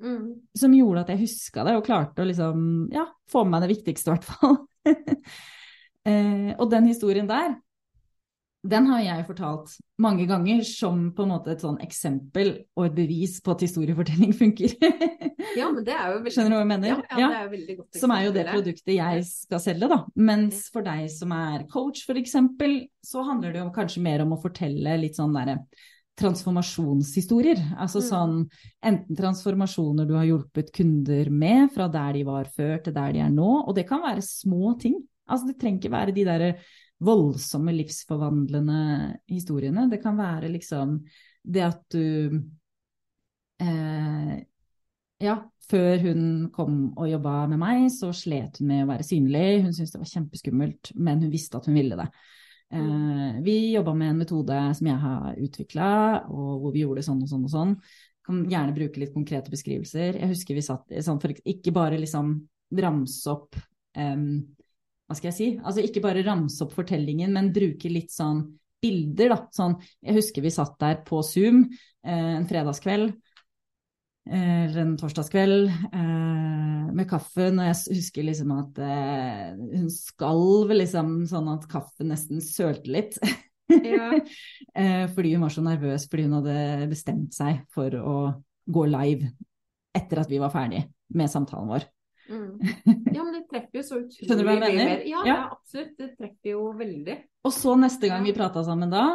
Mm. 0.03 0.47
Som 0.57 0.73
gjorde 0.75 1.05
at 1.05 1.11
jeg 1.13 1.23
huska 1.23 1.63
det 1.67 1.75
og 1.77 1.85
klarte 1.87 2.23
å 2.23 2.27
liksom, 2.27 2.63
ja, 2.93 3.05
få 3.31 3.45
med 3.45 3.55
meg 3.55 3.65
det 3.65 3.75
viktigste, 3.75 4.11
i 4.11 4.15
hvert 4.15 4.27
fall. 4.27 4.57
eh, 6.09 6.51
og 6.57 6.67
den 6.71 6.89
historien 6.91 7.29
der, 7.29 7.55
den 8.65 8.87
har 8.89 9.01
jeg 9.03 9.25
fortalt 9.27 9.73
mange 10.01 10.25
ganger 10.29 10.63
som 10.65 11.09
på 11.15 11.25
en 11.25 11.31
måte 11.35 11.53
et 11.53 11.61
sånn 11.61 11.77
eksempel 11.85 12.51
og 12.73 12.87
et 12.87 12.95
bevis 12.97 13.37
på 13.45 13.53
at 13.53 13.63
historiefortelling 13.65 14.33
funker. 14.41 14.73
ja, 15.59 15.69
men 15.69 15.83
det 15.85 15.93
er 15.93 16.13
jo 16.13 16.19
veldig... 16.19 16.33
Skjønner 16.33 16.51
du 16.53 16.57
hva 16.57 16.63
jeg 16.63 16.71
mener? 16.73 16.89
Ja, 16.89 16.97
ja, 16.97 17.19
ja. 17.21 17.27
det 17.29 17.39
er 17.39 17.45
jo 17.45 17.53
veldig 17.55 17.75
godt 17.79 17.99
Som 18.01 18.15
er 18.15 18.23
jo 18.25 18.35
det 18.35 18.45
produktet 18.49 18.95
jeg 18.95 19.25
skal 19.29 19.61
selge, 19.63 19.91
da. 19.91 19.99
Mens 20.31 20.63
for 20.73 20.85
deg 20.87 21.05
som 21.13 21.35
er 21.37 21.67
coach, 21.71 22.05
f.eks., 22.07 22.39
så 23.05 23.25
handler 23.27 23.53
det 23.53 23.61
jo 23.61 23.73
kanskje 23.75 24.05
mer 24.05 24.25
om 24.25 24.33
å 24.33 24.41
fortelle 24.41 24.97
litt 25.03 25.19
sånn 25.19 25.35
derre 25.35 25.59
transformasjonshistorier. 26.19 27.59
Altså 27.75 27.99
mm. 27.99 28.05
sånn 28.07 28.37
enten 28.85 29.17
transformasjoner 29.19 30.07
du 30.07 30.15
har 30.15 30.27
hjulpet 30.29 30.71
kunder 30.75 31.29
med 31.31 31.69
fra 31.75 31.89
der 31.91 32.15
de 32.15 32.23
var 32.27 32.49
før 32.55 32.79
til 32.85 32.95
der 32.95 33.15
de 33.15 33.23
er 33.25 33.33
nå, 33.33 33.51
og 33.65 33.75
det 33.75 33.87
kan 33.89 34.03
være 34.03 34.23
små 34.25 34.75
ting. 34.81 34.97
Altså 35.25 35.49
det 35.49 35.57
trenger 35.59 35.81
ikke 35.81 35.95
være 35.95 36.15
de 36.15 36.25
der 36.27 36.45
voldsomme 37.05 37.73
livsforvandlende 37.75 38.81
historiene. 39.27 39.89
Det 39.91 39.99
kan 40.03 40.17
være 40.17 40.51
liksom 40.53 40.99
det 41.43 41.65
at 41.65 41.81
du 41.93 42.39
eh, 43.61 44.35
Ja, 45.23 45.35
før 45.71 46.01
hun 46.03 46.23
kom 46.53 46.89
og 46.99 47.07
jobba 47.07 47.45
med 47.47 47.59
meg, 47.61 47.85
så 47.91 48.09
slet 48.13 48.59
hun 48.59 48.67
med 48.67 48.83
å 48.83 48.89
være 48.89 49.05
synlig. 49.07 49.61
Hun 49.63 49.71
syntes 49.73 49.93
det 49.93 50.01
var 50.01 50.09
kjempeskummelt, 50.11 50.91
men 50.99 51.23
hun 51.23 51.31
visste 51.31 51.59
at 51.59 51.69
hun 51.69 51.77
ville 51.79 51.95
det. 51.99 52.09
Eh, 52.73 53.41
vi 53.41 53.73
jobba 53.73 53.93
med 53.93 54.09
en 54.09 54.17
metode 54.23 54.57
som 54.75 54.87
jeg 54.89 55.01
har 55.03 55.37
utvikla, 55.37 55.91
og 56.31 56.63
hvor 56.63 56.73
vi 56.73 56.83
gjorde 56.83 57.05
sånn 57.05 57.21
og 57.23 57.29
sånn 57.29 57.45
og 57.45 57.53
sånn. 57.53 57.73
Kan 58.25 58.43
gjerne 58.49 58.75
bruke 58.75 59.01
litt 59.01 59.13
konkrete 59.13 59.53
beskrivelser. 59.53 60.17
Jeg 60.17 60.31
husker 60.33 60.57
vi 60.57 60.65
satt 60.65 60.93
sånn 61.05 61.21
for 61.21 61.33
ikke 61.45 61.73
bare 61.75 61.99
liksom 62.01 62.35
ramse 62.75 63.29
opp 63.29 63.57
um, 63.93 64.41
Hva 65.05 65.13
skal 65.13 65.29
jeg 65.29 65.37
si? 65.37 65.49
Altså 65.61 65.83
ikke 65.85 66.01
bare 66.01 66.23
ramse 66.25 66.63
opp 66.65 66.73
fortellingen, 66.73 67.35
men 67.35 67.53
bruke 67.53 67.91
litt 67.91 68.09
sånn 68.09 68.41
bilder, 68.81 69.35
da. 69.35 69.37
Sånn, 69.53 69.77
jeg 70.01 70.17
husker 70.17 70.41
vi 70.41 70.53
satt 70.53 70.73
der 70.81 71.03
på 71.05 71.21
Zoom 71.25 71.67
eh, 71.69 72.33
en 72.39 72.49
fredagskveld 72.49 73.13
eller 74.25 74.79
en 74.81 74.95
torsdagskveld 74.97 75.67
eh, 75.69 76.44
med 76.95 77.09
kaffen, 77.09 77.59
og 77.59 77.67
jeg 77.67 77.97
husker 77.97 78.27
liksom 78.27 78.53
at 78.55 78.79
eh, 78.83 79.55
hun 79.55 79.89
skalv 79.91 80.71
liksom 80.75 81.17
sånn 81.29 81.49
at 81.55 81.67
kaffen 81.71 82.11
nesten 82.13 82.43
sølte 82.43 82.91
litt. 82.91 83.19
Ja. 83.69 84.11
eh, 84.81 85.05
fordi 85.11 85.33
hun 85.35 85.45
var 85.45 85.53
så 85.55 85.63
nervøs 85.65 86.07
fordi 86.11 86.27
hun 86.27 86.37
hadde 86.39 86.87
bestemt 86.91 87.35
seg 87.35 87.63
for 87.73 87.97
å 87.99 88.17
gå 88.65 88.85
live 88.89 89.31
etter 89.95 90.21
at 90.21 90.31
vi 90.31 90.41
var 90.41 90.53
ferdig 90.53 90.83
med 91.15 91.31
samtalen 91.31 91.71
vår. 91.71 91.87
Mm. 92.25 92.57
Ja, 93.13 93.21
men 93.21 93.33
det 93.35 93.43
treffer 93.51 93.79
jo 93.79 93.85
så 93.85 93.99
utrolig 94.01 94.45
mye 94.47 94.73
mer. 94.73 95.05
Ja, 95.09 95.23
ja, 95.27 95.37
absolutt. 95.53 95.93
Det 95.99 96.11
treffer 96.17 96.55
jo 96.55 96.67
veldig. 96.77 97.17
Og 97.45 97.53
så 97.53 97.75
neste 97.79 98.09
gang 98.09 98.25
vi 98.25 98.33
prata 98.35 98.63
sammen 98.65 98.93
da, 98.93 99.05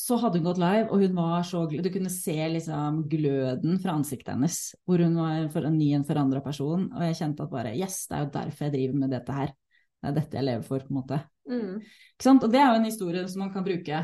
så 0.00 0.16
hadde 0.16 0.40
hun 0.40 0.46
gått 0.48 0.60
live, 0.60 0.86
og 0.88 1.02
hun 1.02 1.16
var 1.18 1.42
så 1.44 1.64
glad. 1.68 1.84
Du 1.84 1.92
kunne 1.92 2.12
se 2.12 2.36
liksom 2.54 3.02
gløden 3.10 3.80
fra 3.82 3.96
ansiktet 3.98 4.32
hennes, 4.32 4.60
hvor 4.88 5.02
hun 5.04 5.18
var 5.20 5.50
for 5.52 5.66
en 5.68 5.76
ny, 5.76 5.90
en 5.96 6.06
forandra 6.08 6.40
person. 6.44 6.86
Og 6.94 7.04
jeg 7.04 7.18
kjente 7.18 7.44
at 7.44 7.52
bare 7.52 7.74
Yes, 7.76 8.06
det 8.08 8.16
er 8.16 8.24
jo 8.24 8.30
derfor 8.38 8.66
jeg 8.66 8.74
driver 8.76 9.02
med 9.02 9.12
dette 9.12 9.36
her. 9.36 9.52
Det 10.00 10.08
er 10.08 10.16
dette 10.16 10.40
jeg 10.40 10.48
lever 10.48 10.64
for, 10.64 10.86
på 10.86 10.94
en 10.94 11.00
måte. 11.02 11.20
Mm. 11.50 11.74
Ikke 11.84 12.26
sant? 12.26 12.46
Og 12.46 12.54
det 12.54 12.62
er 12.62 12.70
jo 12.70 12.78
en 12.80 12.88
historie 12.88 13.26
som 13.28 13.44
man 13.44 13.52
kan 13.52 13.66
bruke. 13.66 14.00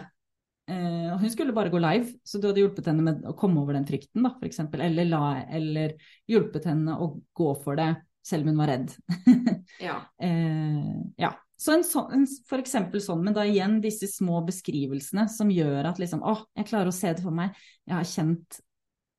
Eh, 0.68 1.16
hun 1.22 1.32
skulle 1.32 1.56
bare 1.56 1.72
gå 1.72 1.80
live, 1.80 2.12
så 2.26 2.42
du 2.42 2.50
hadde 2.50 2.61
hjulpet 2.61 2.90
henne 2.90 3.06
med 3.06 3.24
å 3.24 3.37
komme 3.38 3.62
over 3.62 3.78
den 3.78 3.88
frykten, 3.88 4.26
da, 4.26 4.35
f.eks. 4.37 4.61
Eller, 4.74 5.09
la, 5.09 5.22
eller 5.48 5.96
hjulpet 6.28 6.68
henne 6.68 6.98
å 7.00 7.14
gå 7.38 7.50
for 7.64 7.80
det, 7.80 7.92
selv 8.26 8.44
om 8.44 8.52
hun 8.52 8.61
var 8.61 8.74
redd. 8.74 8.92
ja. 9.87 10.00
Eh, 10.20 10.94
ja. 11.22 11.32
Så 11.57 11.73
en 11.73 11.85
sånn, 11.87 12.27
for 12.49 12.61
eksempel 12.61 13.01
sånn, 13.01 13.23
men 13.25 13.37
da 13.37 13.47
igjen 13.49 13.79
disse 13.85 14.09
små 14.11 14.42
beskrivelsene 14.45 15.25
som 15.33 15.53
gjør 15.53 15.88
at 15.88 16.01
liksom, 16.01 16.21
å, 16.21 16.37
jeg 16.59 16.69
klarer 16.69 16.92
å 16.92 16.97
se 16.97 17.14
det 17.16 17.25
for 17.25 17.35
meg, 17.35 17.57
jeg 17.88 17.97
har 17.97 18.11
kjent 18.11 18.59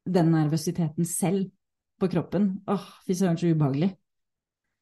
den 0.07 0.29
nervøsiteten 0.35 1.07
selv 1.09 1.49
på 1.97 2.09
kroppen. 2.13 2.51
Åh, 2.69 2.85
fy 3.07 3.17
søren, 3.17 3.39
så 3.41 3.49
ubehagelig. 3.49 3.89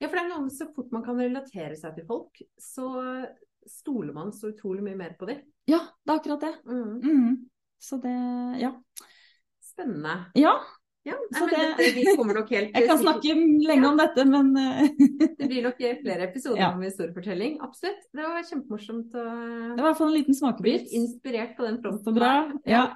Ja, 0.03 0.09
for 0.09 0.19
det 0.19 0.25
er 0.25 0.31
noe 0.33 0.51
så 0.51 0.67
fort 0.75 0.91
man 0.91 1.05
kan 1.05 1.19
relatere 1.19 1.79
seg 1.79 1.95
til 1.95 2.07
folk, 2.09 2.43
så 2.59 2.89
stoler 3.65 4.13
man 4.13 4.33
så 4.35 4.51
utrolig 4.51 4.83
mye 4.85 4.99
mer 4.99 5.15
på 5.17 5.29
dem. 5.29 5.39
Ja, 5.71 5.79
det 6.03 6.11
er 6.11 6.19
akkurat 6.19 6.43
det. 6.43 6.53
Mm. 6.67 6.97
Mm. 6.99 7.37
Så 7.81 7.97
det, 8.03 8.17
ja. 8.59 8.75
Spennende. 9.63 10.17
Ja, 10.37 10.59
ja, 11.05 11.13
nei, 11.13 11.41
det, 11.51 11.57
dette, 11.77 11.91
vi 11.93 12.03
kommer 12.17 12.39
nok 12.39 12.47
helt 12.49 12.71
Jeg 12.79 12.87
kan 12.89 12.97
snakke 12.97 13.33
lenge 13.69 13.89
om 13.91 13.99
dette, 13.99 14.23
men 14.25 14.47
eh, 14.57 14.87
Det 15.39 15.49
blir 15.51 15.67
nok 15.67 15.77
flere 15.77 16.25
episoder 16.25 16.61
ja. 16.63 16.71
om 16.73 16.81
historiefortelling. 16.81 17.59
Absolutt. 17.61 18.07
Det 18.09 18.25
var 18.25 18.47
kjempemorsomt. 18.49 19.13
å 19.13 19.25
Det 19.25 19.75
var 19.75 19.83
i 19.83 19.87
hvert 19.91 19.99
fall 19.99 20.09
en 20.09 20.15
liten 20.15 20.37
smakebit. 20.37 20.87
Inspirert 20.97 21.53
på 21.59 21.67
den 21.67 21.77
fronten. 21.83 22.17
Bra. 22.17 22.31
Ja. 22.65 22.87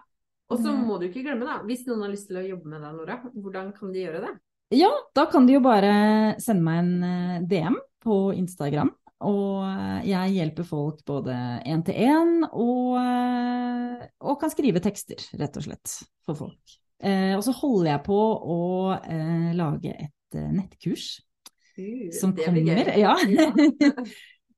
Og 0.50 0.63
så 0.63 0.74
må 0.74 0.98
du 0.98 1.06
ikke 1.06 1.22
glemme, 1.28 1.45
da, 1.45 1.60
hvis 1.69 1.86
noen 1.86 2.08
har 2.08 2.13
lyst 2.15 2.32
til 2.32 2.41
å 2.41 2.45
jobbe 2.48 2.72
med 2.72 2.82
deg, 2.82 2.98
Nora, 2.98 3.19
hvordan 3.36 3.69
kan 3.78 3.93
de 3.93 4.02
gjøre 4.08 4.24
det? 4.26 4.34
Ja, 4.80 4.89
da 5.13 5.28
kan 5.30 5.45
de 5.45 5.60
jo 5.60 5.62
bare 5.62 5.93
sende 6.41 6.65
meg 6.65 6.82
en 6.82 7.06
eh, 7.06 7.38
DM 7.45 7.78
på 8.02 8.19
Instagram. 8.34 8.89
Og 9.30 9.69
eh, 9.69 10.10
jeg 10.10 10.38
hjelper 10.39 10.65
folk 10.65 11.06
både 11.06 11.38
én 11.62 11.86
til 11.86 12.02
én 12.10 12.41
og, 12.50 12.98
og 12.98 14.41
kan 14.41 14.58
skrive 14.58 14.82
tekster, 14.82 15.22
rett 15.38 15.62
og 15.62 15.69
slett, 15.69 16.00
for 16.26 16.48
folk. 16.48 16.80
Eh, 16.99 17.33
og 17.38 17.43
så 17.45 17.55
holder 17.55 17.93
jeg 17.93 18.03
på 18.09 18.19
å 18.19 18.59
eh, 18.97 19.51
lage 19.55 19.93
et 19.95 20.35
eh, 20.35 20.49
nettkurs 20.51 21.13
uh, 21.79 22.09
som 22.19 22.35
kommer. 22.35 22.91
Ja. 22.99 23.15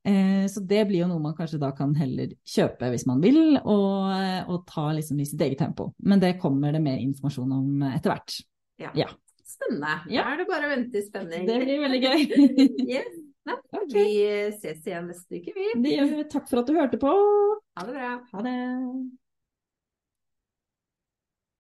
Eh, 0.02 0.48
så 0.50 0.64
det 0.66 0.80
blir 0.90 1.04
jo 1.04 1.08
noe 1.12 1.22
man 1.22 1.36
kanskje 1.38 1.60
da 1.62 1.68
kan 1.78 1.92
heller 1.94 2.32
kjøpe 2.42 2.88
hvis 2.90 3.04
man 3.06 3.20
vil, 3.22 3.60
og, 3.60 4.08
og 4.50 4.64
ta 4.66 4.88
liksom 4.98 5.20
i 5.22 5.28
sitt 5.30 5.44
eget 5.46 5.62
tempo. 5.62 5.92
Men 6.02 6.24
det 6.24 6.40
kommer 6.42 6.74
det 6.74 6.82
mer 6.82 6.98
informasjon 7.04 7.54
om 7.54 7.84
etter 7.92 8.16
hvert. 8.16 8.40
Ja. 8.82 8.90
ja. 8.98 9.12
Spennende. 9.46 10.00
Ja. 10.10 10.26
Da 10.26 10.34
er 10.34 10.42
det 10.42 10.48
bare 10.50 10.70
å 10.70 10.74
vente 10.74 10.98
i 10.98 11.06
spenning. 11.06 11.46
Det 11.46 11.60
blir 11.62 11.84
veldig 11.86 12.02
gøy. 12.02 12.26
yes. 12.96 13.18
Nei, 13.46 13.58
okay. 13.74 13.94
Vi 13.94 14.10
ses 14.58 14.86
igjen 14.90 15.10
neste 15.10 15.38
uke, 15.42 15.54
vi. 15.54 15.72
Det 15.86 15.98
gjør 15.98 16.14
vi. 16.16 16.30
Takk 16.34 16.50
for 16.50 16.62
at 16.62 16.70
du 16.70 16.78
hørte 16.78 17.02
på. 17.02 17.18
Ha 17.78 17.86
det 17.86 17.98
bra. 17.98 18.14
Ha 18.34 18.46
det. 18.50 18.60